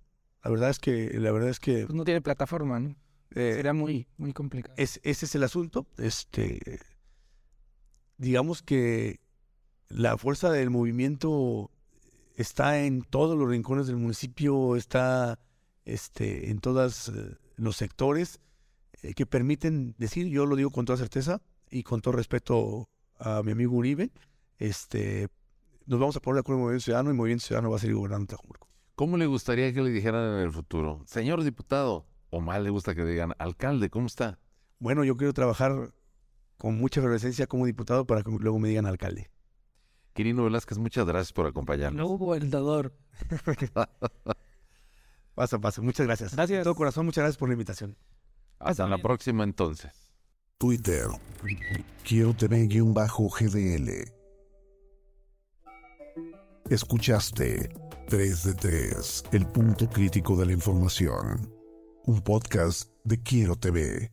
La 0.44 0.50
verdad 0.50 0.70
es 0.72 0.80
que, 0.80 1.12
la 1.20 1.32
verdad 1.32 1.50
es 1.50 1.60
que 1.60 1.86
Pues 1.86 1.94
no 1.96 2.04
tiene 2.04 2.22
plataforma, 2.22 2.80
¿no? 2.80 2.96
eh, 3.36 3.72
muy, 3.74 4.08
muy 4.18 4.34
complicado. 4.34 4.74
es, 4.78 5.00
ese 5.04 5.26
es 5.26 5.36
el 5.36 5.44
asunto. 5.44 5.88
Este, 5.98 6.60
digamos 8.18 8.62
que 8.62 9.20
la 9.90 10.18
fuerza 10.18 10.52
del 10.52 10.70
movimiento 10.70 11.70
está 12.36 12.80
en 12.84 13.04
todos 13.04 13.38
los 13.38 13.50
rincones 13.50 13.88
del 13.88 13.98
municipio, 13.98 14.76
está 14.76 15.40
este, 15.86 16.50
en 16.50 16.60
todos 16.60 17.12
los 17.56 17.76
sectores 17.76 18.40
eh, 19.02 19.14
que 19.14 19.26
permiten 19.26 19.96
decir, 19.98 20.28
yo 20.28 20.46
lo 20.46 20.56
digo 20.56 20.72
con 20.72 20.86
toda 20.86 20.98
certeza 20.98 21.42
y 21.70 21.84
con 21.84 22.02
todo 22.02 22.14
respeto 22.14 22.90
a 23.20 23.44
mi 23.44 23.52
amigo 23.52 23.76
Uribe, 23.76 24.12
este, 24.58 25.28
nos 25.86 26.00
vamos 26.00 26.16
a 26.16 26.22
poner 26.22 26.36
de 26.36 26.40
acuerdo 26.42 26.60
en 26.60 26.64
Movimiento 26.64 26.86
Ciudadano 26.86 27.12
y 27.12 27.14
Movimiento 27.14 27.46
Ciudadano 27.46 27.70
va 27.70 27.78
a 27.78 27.80
seguir 27.80 27.96
gobernando 27.96 28.28
Tlajumulco. 28.28 28.68
¿Cómo 28.96 29.18
le 29.18 29.26
gustaría 29.26 29.74
que 29.74 29.82
le 29.82 29.90
dijeran 29.90 30.36
en 30.36 30.40
el 30.40 30.52
futuro? 30.52 31.02
Señor 31.06 31.44
diputado, 31.44 32.06
o 32.30 32.42
más 32.42 32.62
le 32.62 32.70
gusta 32.70 32.96
que 32.96 33.04
digan, 33.04 33.34
alcalde, 33.40 33.90
¿cómo 33.90 34.08
está? 34.08 34.40
Bueno, 34.80 35.04
yo 35.04 35.18
quiero 35.18 35.34
trabajar 35.34 35.94
con 36.64 36.78
mucha 36.78 37.02
efervescencia 37.02 37.46
como 37.46 37.66
diputado 37.66 38.08
para 38.08 38.24
que 38.24 38.32
luego 38.32 38.58
me 38.58 38.70
digan 38.70 38.86
alcalde. 38.86 39.30
Quirino 40.14 40.46
Velázquez, 40.46 40.78
muchas 40.78 41.06
gracias 41.06 41.34
por 41.34 41.46
acompañarnos. 41.46 42.00
No 42.00 42.08
hubo 42.08 42.36
el 42.36 42.50
dador. 42.50 42.94
Pasa, 45.36 45.60
pasa. 45.60 45.82
Muchas 45.82 46.06
gracias. 46.06 46.36
Gracias. 46.36 46.60
De 46.60 46.64
todo 46.64 46.76
corazón, 46.76 47.06
muchas 47.06 47.24
gracias 47.24 47.38
por 47.38 47.50
la 47.50 47.54
invitación. 47.54 47.98
Hasta 48.60 48.88
la 48.88 48.98
próxima 49.00 49.44
entonces. 49.44 49.92
Twitter. 50.58 51.08
Quiero 52.08 52.34
TV-GDL. 52.34 54.10
Escuchaste 56.70 57.76
3 58.08 58.44
de 58.44 58.54
3, 58.54 59.24
el 59.34 59.48
punto 59.48 59.90
crítico 59.90 60.38
de 60.38 60.46
la 60.46 60.54
información. 60.54 61.52
un 62.06 62.22
podcast 62.22 62.90
de 63.04 63.22
Quiero 63.22 63.58
TV. 63.58 64.13